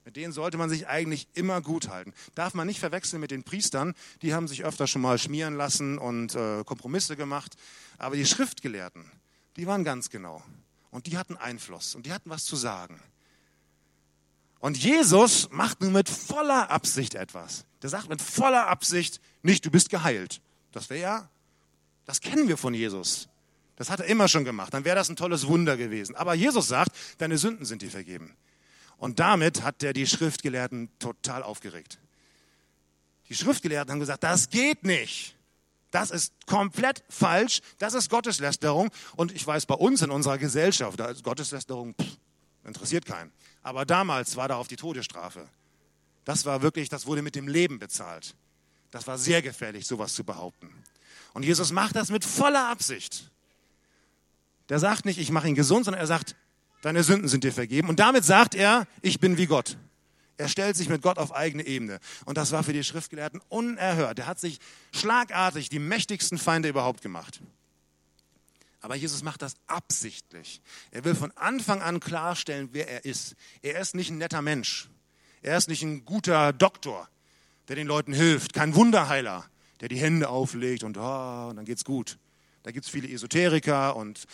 Mit 0.04 0.16
denen 0.16 0.34
sollte 0.34 0.58
man 0.58 0.70
sich 0.70 0.88
eigentlich 0.88 1.28
immer 1.34 1.62
gut 1.62 1.90
halten. 1.90 2.14
Darf 2.34 2.54
man 2.54 2.66
nicht 2.66 2.80
verwechseln 2.80 3.20
mit 3.20 3.32
den 3.32 3.44
Priestern, 3.44 3.94
die 4.22 4.34
haben 4.34 4.48
sich 4.48 4.64
öfter 4.64 4.88
schon 4.88 5.02
mal 5.02 5.20
schmieren 5.20 5.56
lassen 5.56 5.98
und 5.98 6.34
äh, 6.36 6.64
Kompromisse 6.64 7.16
gemacht. 7.16 7.56
Aber 7.98 8.16
die 8.16 8.26
Schriftgelehrten, 8.26 9.06
die 9.58 9.68
waren 9.68 9.84
ganz 9.84 10.10
genau. 10.10 10.44
Und 10.90 11.08
die 11.08 11.18
hatten 11.18 11.38
Einfluss 11.38 11.96
und 11.96 12.06
die 12.06 12.14
hatten 12.14 12.30
was 12.30 12.46
zu 12.46 12.56
sagen. 12.56 13.00
Und 14.60 14.78
Jesus 14.78 15.50
macht 15.52 15.82
nun 15.82 15.94
mit 15.94 16.10
voller 16.10 16.70
Absicht 16.70 17.16
etwas. 17.16 17.66
Der 17.82 17.90
sagt 17.90 18.10
mit 18.10 18.22
voller 18.22 18.68
Absicht 18.68 19.20
nicht, 19.42 19.66
du 19.66 19.72
bist 19.72 19.90
geheilt. 19.90 20.42
Das 20.72 20.90
wäre 20.90 21.02
ja, 21.02 21.30
das 22.06 22.22
kennen 22.22 22.48
wir 22.48 22.58
von 22.58 22.74
Jesus. 22.74 23.28
Das 23.76 23.90
hat 23.90 24.00
er 24.00 24.06
immer 24.06 24.28
schon 24.28 24.46
gemacht. 24.46 24.74
Dann 24.74 24.86
wäre 24.86 24.96
das 24.96 25.10
ein 25.10 25.16
tolles 25.16 25.48
Wunder 25.48 25.78
gewesen. 25.78 26.16
Aber 26.16 26.36
Jesus 26.36 26.68
sagt, 26.68 26.92
deine 27.18 27.40
Sünden 27.40 27.66
sind 27.66 27.82
dir 27.82 27.90
vergeben. 27.90 28.36
Und 29.02 29.20
damit 29.20 29.64
hat 29.64 29.82
er 29.82 29.94
die 29.94 30.06
Schriftgelehrten 30.06 30.88
total 31.00 31.42
aufgeregt. 31.42 31.98
Die 33.30 33.34
Schriftgelehrten 33.34 33.92
haben 33.92 34.00
gesagt, 34.00 34.24
das 34.24 34.52
geht 34.52 34.84
nicht. 34.84 35.36
Das 35.90 36.12
ist 36.12 36.46
komplett 36.46 37.04
falsch. 37.10 37.62
Das 37.80 37.96
ist 37.96 38.12
Gotteslästerung. 38.12 38.92
Und 39.16 39.32
ich 39.32 39.46
weiß, 39.46 39.66
bei 39.66 39.74
uns 39.74 40.04
in 40.04 40.12
unserer 40.12 40.38
Gesellschaft, 40.38 41.00
da 41.00 41.08
ist 41.08 41.24
Gotteslästerung, 41.24 41.96
pff, 42.00 42.20
interessiert 42.64 43.08
keinen. 43.08 43.32
Aber 43.64 43.86
damals 43.86 44.36
war 44.36 44.48
darauf 44.48 44.68
die 44.68 44.76
Todesstrafe. 44.76 45.50
Das 46.24 46.46
war 46.46 46.62
wirklich, 46.62 46.88
das 46.88 47.08
wurde 47.08 47.24
mit 47.24 47.34
dem 47.34 47.48
Leben 47.48 47.80
bezahlt. 47.80 48.36
Das 48.92 49.08
war 49.08 49.18
sehr 49.18 49.42
gefährlich, 49.42 49.88
sowas 49.88 50.14
zu 50.14 50.24
behaupten. 50.24 50.72
Und 51.34 51.42
Jesus 51.42 51.72
macht 51.72 51.96
das 51.96 52.12
mit 52.12 52.24
voller 52.24 52.68
Absicht. 52.70 53.32
Der 54.70 54.78
sagt 54.78 55.06
nicht, 55.06 55.18
ich 55.18 55.32
mache 55.32 55.48
ihn 55.48 55.56
gesund, 55.56 55.86
sondern 55.86 56.02
er 56.02 56.08
sagt, 56.08 56.36
deine 56.82 57.04
Sünden 57.04 57.28
sind 57.28 57.44
dir 57.44 57.54
vergeben. 57.54 57.90
Und 57.90 58.00
damit 58.00 58.26
sagt 58.26 58.56
er, 58.56 58.88
ich 59.02 59.20
bin 59.20 59.38
wie 59.38 59.48
Gott. 59.48 59.78
Er 60.38 60.48
stellt 60.48 60.76
sich 60.76 60.90
mit 60.90 61.02
Gott 61.02 61.18
auf 61.18 61.34
eigene 61.34 61.66
Ebene. 61.66 62.00
Und 62.26 62.38
das 62.38 62.52
war 62.52 62.64
für 62.64 62.74
die 62.74 62.84
Schriftgelehrten 62.84 63.42
unerhört. 63.50 64.18
Er 64.20 64.26
hat 64.28 64.40
sich 64.40 64.60
schlagartig 64.92 65.70
die 65.70 65.80
mächtigsten 65.80 66.38
Feinde 66.38 66.70
überhaupt 66.70 67.02
gemacht. 67.02 67.42
Aber 68.82 68.96
Jesus 68.96 69.22
macht 69.22 69.44
das 69.44 69.54
absichtlich. 69.68 70.62
Er 70.90 71.06
will 71.06 71.14
von 71.14 71.32
Anfang 71.38 71.84
an 71.84 72.00
klarstellen, 72.00 72.70
wer 72.72 72.90
er 72.90 73.06
ist. 73.06 73.36
Er 73.62 73.80
ist 73.80 73.94
nicht 73.94 74.10
ein 74.10 74.18
netter 74.18 74.42
Mensch. 74.42 74.90
Er 75.44 75.58
ist 75.58 75.70
nicht 75.70 75.84
ein 75.84 76.06
guter 76.06 76.54
Doktor, 76.54 77.08
der 77.68 77.76
den 77.76 77.88
Leuten 77.88 78.14
hilft, 78.14 78.54
kein 78.54 78.74
Wunderheiler, 78.74 79.46
der 79.80 79.90
die 79.90 79.98
Hände 79.98 80.30
auflegt 80.30 80.84
und, 80.84 80.98
oh, 80.98 81.48
und 81.50 81.56
dann 81.56 81.66
geht's 81.66 81.84
gut. 81.84 82.18
Da 82.64 82.72
gibt 82.72 82.86
es 82.86 82.92
viele 82.92 83.08
Esoteriker 83.08 83.96
und 83.96 84.26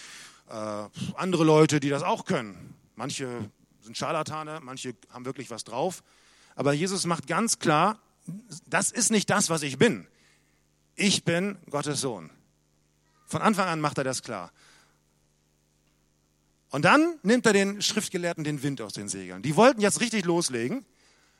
andere 0.47 1.43
Leute, 1.43 1.79
die 1.79 1.89
das 1.89 2.03
auch 2.03 2.25
können. 2.25 2.73
Manche 2.95 3.51
sind 3.81 3.97
Scharlatane, 3.97 4.59
manche 4.61 4.95
haben 5.09 5.25
wirklich 5.25 5.49
was 5.49 5.63
drauf. 5.63 6.03
Aber 6.55 6.73
Jesus 6.73 7.05
macht 7.05 7.27
ganz 7.27 7.59
klar, 7.59 7.99
das 8.65 8.91
ist 8.91 9.11
nicht 9.11 9.29
das, 9.29 9.49
was 9.49 9.61
ich 9.61 9.77
bin. 9.77 10.07
Ich 10.95 11.23
bin 11.23 11.57
Gottes 11.69 12.01
Sohn. 12.01 12.29
Von 13.25 13.41
Anfang 13.41 13.67
an 13.67 13.81
macht 13.81 13.97
er 13.97 14.03
das 14.03 14.23
klar. 14.23 14.51
Und 16.69 16.83
dann 16.83 17.19
nimmt 17.23 17.45
er 17.45 17.53
den 17.53 17.81
Schriftgelehrten 17.81 18.43
den 18.43 18.63
Wind 18.63 18.81
aus 18.81 18.93
den 18.93 19.07
Segeln. 19.07 19.41
Die 19.41 19.55
wollten 19.55 19.81
jetzt 19.81 20.01
richtig 20.01 20.25
loslegen. 20.25 20.85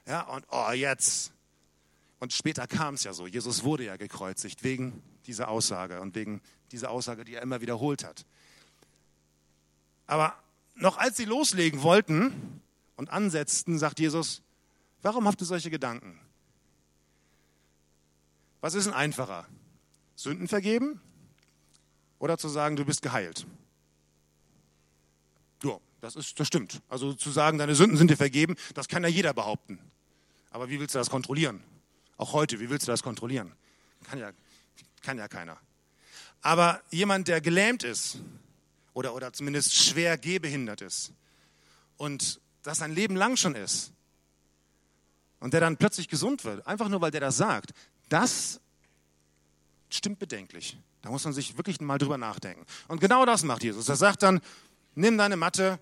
Ja, 0.06 0.22
und 0.22 0.46
oh, 0.52 0.72
jetzt. 0.72 1.34
Und 2.20 2.34
später 2.34 2.68
kam 2.68 2.96
es 2.96 3.04
ja 3.04 3.14
so. 3.14 3.28
Jesus 3.28 3.64
wurde 3.64 3.86
ja 3.86 3.98
gekreuzigt 3.98 4.64
wegen 4.64 5.02
dieser 5.26 5.50
Aussage 5.50 6.00
und 6.02 6.16
wegen 6.16 6.42
dieser 6.72 6.92
Aussage, 6.92 7.26
die 7.26 7.36
er 7.36 7.42
immer 7.42 7.62
wiederholt 7.62 8.04
hat. 8.04 8.26
Aber 10.08 10.36
noch 10.76 10.98
als 10.98 11.18
sie 11.18 11.26
loslegen 11.26 11.84
wollten 11.84 12.62
und 12.96 13.10
ansetzten, 13.10 13.78
sagt 13.78 14.00
Jesus, 14.00 14.42
warum 15.02 15.28
habt 15.28 15.42
ihr 15.42 15.46
solche 15.46 15.70
Gedanken? 15.70 16.20
Was 18.62 18.74
ist 18.74 18.86
denn 18.86 18.94
einfacher? 18.94 19.46
Sünden 20.16 20.48
vergeben 20.48 21.00
oder 22.20 22.38
zu 22.38 22.50
sagen, 22.50 22.76
du 22.76 22.86
bist 22.86 23.02
geheilt? 23.02 23.46
Ja, 25.64 25.78
das, 26.02 26.16
ist, 26.16 26.40
das 26.40 26.48
stimmt. 26.48 26.82
Also 26.90 27.14
zu 27.14 27.30
sagen, 27.30 27.58
deine 27.58 27.76
Sünden 27.76 27.98
sind 27.98 28.10
dir 28.10 28.18
vergeben, 28.18 28.56
das 28.74 28.88
kann 28.88 29.04
ja 29.04 29.10
jeder 29.10 29.34
behaupten. 29.34 29.80
Aber 30.50 30.70
wie 30.70 30.80
willst 30.80 30.96
du 30.96 31.00
das 31.00 31.10
kontrollieren? 31.10 31.64
Auch 32.18 32.34
heute, 32.34 32.60
wie 32.60 32.70
willst 32.70 32.88
du 32.88 32.92
das 32.92 33.04
kontrollieren? 33.04 33.52
Kann 34.10 34.20
ja, 34.20 34.32
kann 35.04 35.18
ja 35.18 35.28
keiner. 35.28 35.58
Aber 36.42 36.82
jemand, 36.90 37.28
der 37.28 37.42
gelähmt 37.42 37.84
ist 37.84 38.20
oder, 38.98 39.14
oder 39.14 39.32
zumindest 39.32 39.76
schwer 39.76 40.18
gehbehindert 40.18 40.82
ist 40.82 41.14
und 41.98 42.42
das 42.64 42.80
sein 42.80 42.96
Leben 42.96 43.16
lang 43.16 43.38
schon 43.38 43.54
ist 43.54 43.92
und 45.40 45.54
der 45.54 45.62
dann 45.62 45.78
plötzlich 45.78 46.08
gesund 46.08 46.44
wird, 46.44 46.66
einfach 46.66 46.90
nur 46.90 47.00
weil 47.00 47.12
der 47.12 47.22
das 47.22 47.38
sagt, 47.38 47.74
das 48.10 48.60
stimmt 49.92 50.18
bedenklich. 50.18 50.80
Da 51.04 51.12
muss 51.12 51.24
man 51.26 51.34
sich 51.34 51.56
wirklich 51.58 51.80
mal 51.80 52.00
drüber 52.00 52.18
nachdenken. 52.18 52.66
Und 52.88 53.00
genau 53.00 53.24
das 53.24 53.44
macht 53.44 53.62
Jesus. 53.62 53.88
Er 53.88 53.98
sagt 53.98 54.24
dann, 54.24 54.42
nimm 54.96 55.16
deine 55.16 55.38
Matte, 55.38 55.80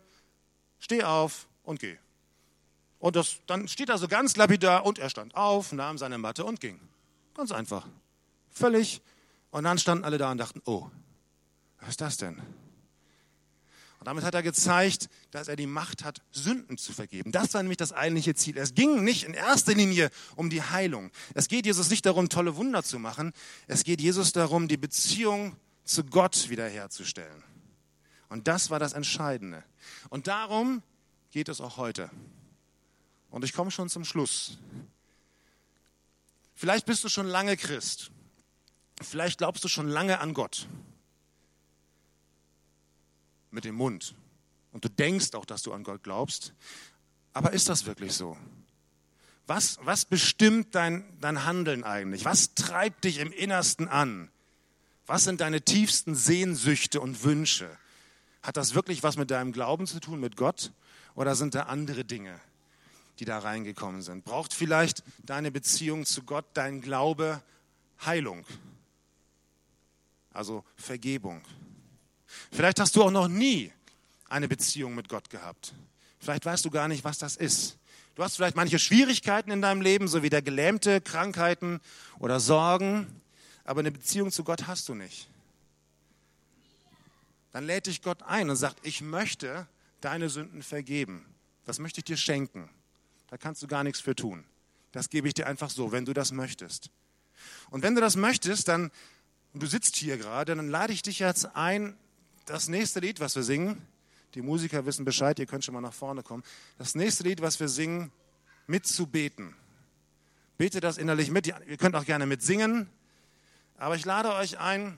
steh 0.80 1.02
auf 1.04 1.48
und 1.64 1.80
geh. 1.80 1.96
Und 3.00 3.16
das, 3.16 3.38
dann 3.48 3.70
steht 3.70 3.88
da 3.88 3.98
so 3.98 4.10
ganz 4.10 4.36
lapidar, 4.36 4.86
und 4.86 5.00
er 5.00 5.10
stand 5.10 5.36
auf, 5.36 5.72
nahm 5.72 5.98
seine 5.98 6.18
Matte 6.18 6.44
und 6.44 6.60
ging. 6.60 6.82
Ganz 7.34 7.54
einfach. 7.54 7.88
Völlig. 8.52 9.02
Und 9.52 9.64
dann 9.64 9.78
standen 9.78 10.04
alle 10.04 10.18
da 10.18 10.32
und 10.32 10.38
dachten, 10.38 10.62
oh, 10.66 10.90
was 11.80 11.92
ist 11.92 12.02
das 12.02 12.18
denn? 12.18 12.42
Und 14.00 14.08
damit 14.08 14.24
hat 14.24 14.36
er 14.36 14.44
gezeigt, 14.44 15.10
dass 15.32 15.48
er 15.48 15.56
die 15.56 15.68
Macht 15.68 16.04
hat, 16.04 16.22
Sünden 16.32 16.78
zu 16.78 16.94
vergeben. 16.94 17.32
Das 17.32 17.54
war 17.54 17.64
nämlich 17.64 17.78
das 17.78 17.92
eigentliche 17.92 18.36
Ziel. 18.36 18.58
Es 18.58 18.74
ging 18.74 19.04
nicht 19.04 19.24
in 19.24 19.34
erster 19.34 19.74
Linie 19.74 20.12
um 20.36 20.50
die 20.50 20.62
Heilung. 20.62 21.12
Es 21.34 21.48
geht 21.48 21.66
Jesus 21.66 21.90
nicht 21.90 22.06
darum, 22.06 22.30
tolle 22.30 22.56
Wunder 22.56 22.84
zu 22.84 23.00
machen. 23.00 23.34
Es 23.68 23.84
geht 23.84 24.02
Jesus 24.02 24.32
darum, 24.32 24.68
die 24.68 24.78
Beziehung 24.78 25.56
zu 25.86 26.04
Gott 26.04 26.50
wiederherzustellen. 26.50 27.44
Und 28.30 28.48
das 28.48 28.70
war 28.70 28.80
das 28.80 28.94
Entscheidende. 28.94 29.64
Und 30.10 30.28
darum 30.28 30.84
geht 31.32 31.50
es 31.50 31.62
auch 31.62 31.78
heute. 31.78 32.10
Und 33.30 33.44
ich 33.44 33.54
komme 33.54 33.72
schon 33.72 33.90
zum 33.90 34.06
Schluss. 34.06 34.58
Vielleicht 36.54 36.86
bist 36.86 37.04
du 37.04 37.10
schon 37.10 37.28
lange 37.28 37.58
Christ. 37.58 38.12
Vielleicht 39.02 39.38
glaubst 39.38 39.64
du 39.64 39.68
schon 39.68 39.88
lange 39.88 40.20
an 40.20 40.34
Gott. 40.34 40.68
Mit 43.56 43.64
dem 43.64 43.76
Mund. 43.76 44.14
Und 44.74 44.84
du 44.84 44.90
denkst 44.90 45.34
auch, 45.34 45.46
dass 45.46 45.64
du 45.64 45.72
an 45.72 45.84
Gott 45.84 46.04
glaubst. 46.04 46.54
Aber 47.32 47.54
ist 47.54 47.70
das 47.70 47.86
wirklich 47.86 48.14
so? 48.14 48.38
Was, 49.48 49.80
was 49.84 50.04
bestimmt 50.04 50.76
dein, 50.76 51.06
dein 51.22 51.46
Handeln 51.46 51.84
eigentlich? 51.84 52.26
Was 52.26 52.54
treibt 52.54 53.06
dich 53.06 53.20
im 53.20 53.32
Innersten 53.32 53.88
an? 53.88 54.30
Was 55.06 55.24
sind 55.24 55.40
deine 55.40 55.62
tiefsten 55.62 56.16
Sehnsüchte 56.16 57.00
und 57.00 57.24
Wünsche? 57.24 57.70
Hat 58.44 58.58
das 58.58 58.76
wirklich 58.76 59.04
was 59.04 59.16
mit 59.16 59.32
deinem 59.32 59.54
Glauben 59.54 59.88
zu 59.88 60.00
tun, 60.00 60.20
mit 60.20 60.36
Gott? 60.36 60.74
Oder 61.16 61.36
sind 61.36 61.56
da 61.56 61.64
andere 61.64 62.04
Dinge? 62.04 62.42
die 63.20 63.26
da 63.26 63.40
reingekommen 63.40 64.02
sind? 64.02 64.26
Braucht 64.26 64.54
vielleicht 64.54 65.04
deine 65.24 65.52
Beziehung 65.52 66.06
zu 66.06 66.24
Gott, 66.24 66.46
dein 66.54 66.82
Glaube 66.82 67.42
Heilung? 68.06 68.46
Also 70.34 70.64
Vergebung. 70.76 71.42
Vielleicht 72.52 72.80
hast 72.80 72.96
du 72.96 73.04
auch 73.04 73.12
noch 73.12 73.28
nie 73.28 73.72
eine 74.30 74.48
Beziehung 74.48 74.96
mit 74.96 75.10
Gott 75.10 75.30
gehabt. 75.30 75.74
Vielleicht 76.20 76.46
weißt 76.46 76.66
du 76.66 76.70
gar 76.70 76.88
nicht, 76.88 77.04
was 77.04 77.18
das 77.18 77.36
ist. 77.36 77.78
Du 78.16 78.24
hast 78.24 78.38
vielleicht 78.38 78.56
manche 78.56 78.80
Schwierigkeiten 78.80 79.52
in 79.52 79.62
deinem 79.62 79.82
Leben, 79.82 80.08
so 80.08 80.24
wie 80.24 80.30
der 80.30 80.42
Gelähmte, 80.42 81.02
Krankheiten 81.02 81.82
oder 82.20 82.40
Sorgen, 82.40 83.08
aber 83.66 83.82
eine 83.82 83.92
Beziehung 83.92 84.32
zu 84.32 84.44
Gott 84.44 84.68
hast 84.68 84.88
du 84.88 84.96
nicht. 84.96 85.28
Dann 87.52 87.66
lädt 87.66 87.88
dich 87.88 88.02
Gott 88.02 88.24
ein 88.24 88.50
und 88.50 88.56
sagt, 88.56 88.86
ich 88.86 89.02
möchte 89.02 89.68
deine 90.02 90.30
Sünden 90.30 90.64
vergeben. 90.64 91.26
Das 91.66 91.80
möchte 91.80 92.00
ich 92.00 92.06
dir 92.06 92.18
schenken. 92.18 92.70
Da 93.30 93.38
kannst 93.38 93.62
du 93.64 93.68
gar 93.68 93.84
nichts 93.84 94.00
für 94.00 94.16
tun. 94.16 94.46
Das 94.92 95.10
gebe 95.10 95.28
ich 95.28 95.34
dir 95.34 95.48
einfach 95.48 95.70
so, 95.70 95.92
wenn 95.92 96.06
du 96.06 96.14
das 96.14 96.32
möchtest. 96.32 96.90
Und 97.70 97.84
wenn 97.84 97.96
du 97.96 98.02
das 98.02 98.16
möchtest, 98.16 98.68
dann, 98.68 98.92
du 99.54 99.66
sitzt 99.66 99.96
hier 99.96 100.18
gerade, 100.18 100.56
dann 100.56 100.70
lade 100.70 100.94
ich 100.94 101.02
dich 101.02 101.20
jetzt 101.20 101.56
ein, 101.56 101.98
das 102.46 102.68
nächste 102.68 103.00
Lied, 103.00 103.20
was 103.20 103.36
wir 103.36 103.44
singen, 103.44 103.86
die 104.34 104.42
Musiker 104.42 104.86
wissen 104.86 105.06
Bescheid, 105.06 105.40
ihr 105.40 105.46
könnt 105.46 105.66
schon 105.66 105.74
mal 105.74 105.82
nach 105.82 105.94
vorne 105.94 106.24
kommen, 106.24 106.44
das 106.78 106.96
nächste 106.96 107.24
Lied, 107.24 107.42
was 107.42 107.60
wir 107.60 107.68
singen, 107.68 108.12
mitzubeten. 108.68 109.56
Bete 110.58 110.80
das 110.80 110.98
innerlich 110.98 111.32
mit, 111.32 111.48
ihr 111.48 111.78
könnt 111.78 111.96
auch 111.96 112.06
gerne 112.06 112.26
mitsingen, 112.26 112.90
aber 113.78 113.96
ich 113.96 114.06
lade 114.06 114.34
euch 114.34 114.58
ein, 114.60 114.98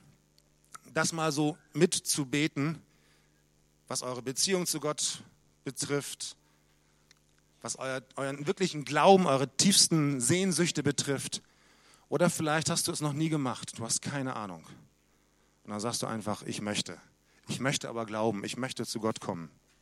das 0.92 1.12
mal 1.12 1.32
so 1.32 1.56
mitzubeten, 1.72 2.80
was 3.88 4.02
eure 4.02 4.22
Beziehung 4.22 4.66
zu 4.66 4.80
Gott 4.80 5.22
betrifft, 5.64 6.36
was 7.60 7.76
euer, 7.76 8.02
euren 8.16 8.46
wirklichen 8.46 8.84
Glauben, 8.84 9.26
eure 9.26 9.48
tiefsten 9.56 10.20
Sehnsüchte 10.20 10.82
betrifft. 10.82 11.42
Oder 12.08 12.30
vielleicht 12.30 12.70
hast 12.70 12.88
du 12.88 12.92
es 12.92 13.00
noch 13.00 13.12
nie 13.12 13.28
gemacht, 13.28 13.78
du 13.78 13.84
hast 13.84 14.00
keine 14.00 14.36
Ahnung. 14.36 14.64
Und 15.64 15.70
dann 15.70 15.80
sagst 15.80 16.02
du 16.02 16.06
einfach, 16.06 16.42
ich 16.42 16.60
möchte. 16.60 16.98
Ich 17.48 17.60
möchte 17.60 17.88
aber 17.88 18.06
glauben, 18.06 18.44
ich 18.44 18.56
möchte 18.56 18.86
zu 18.86 19.00
Gott 19.00 19.20
kommen. 19.20 19.50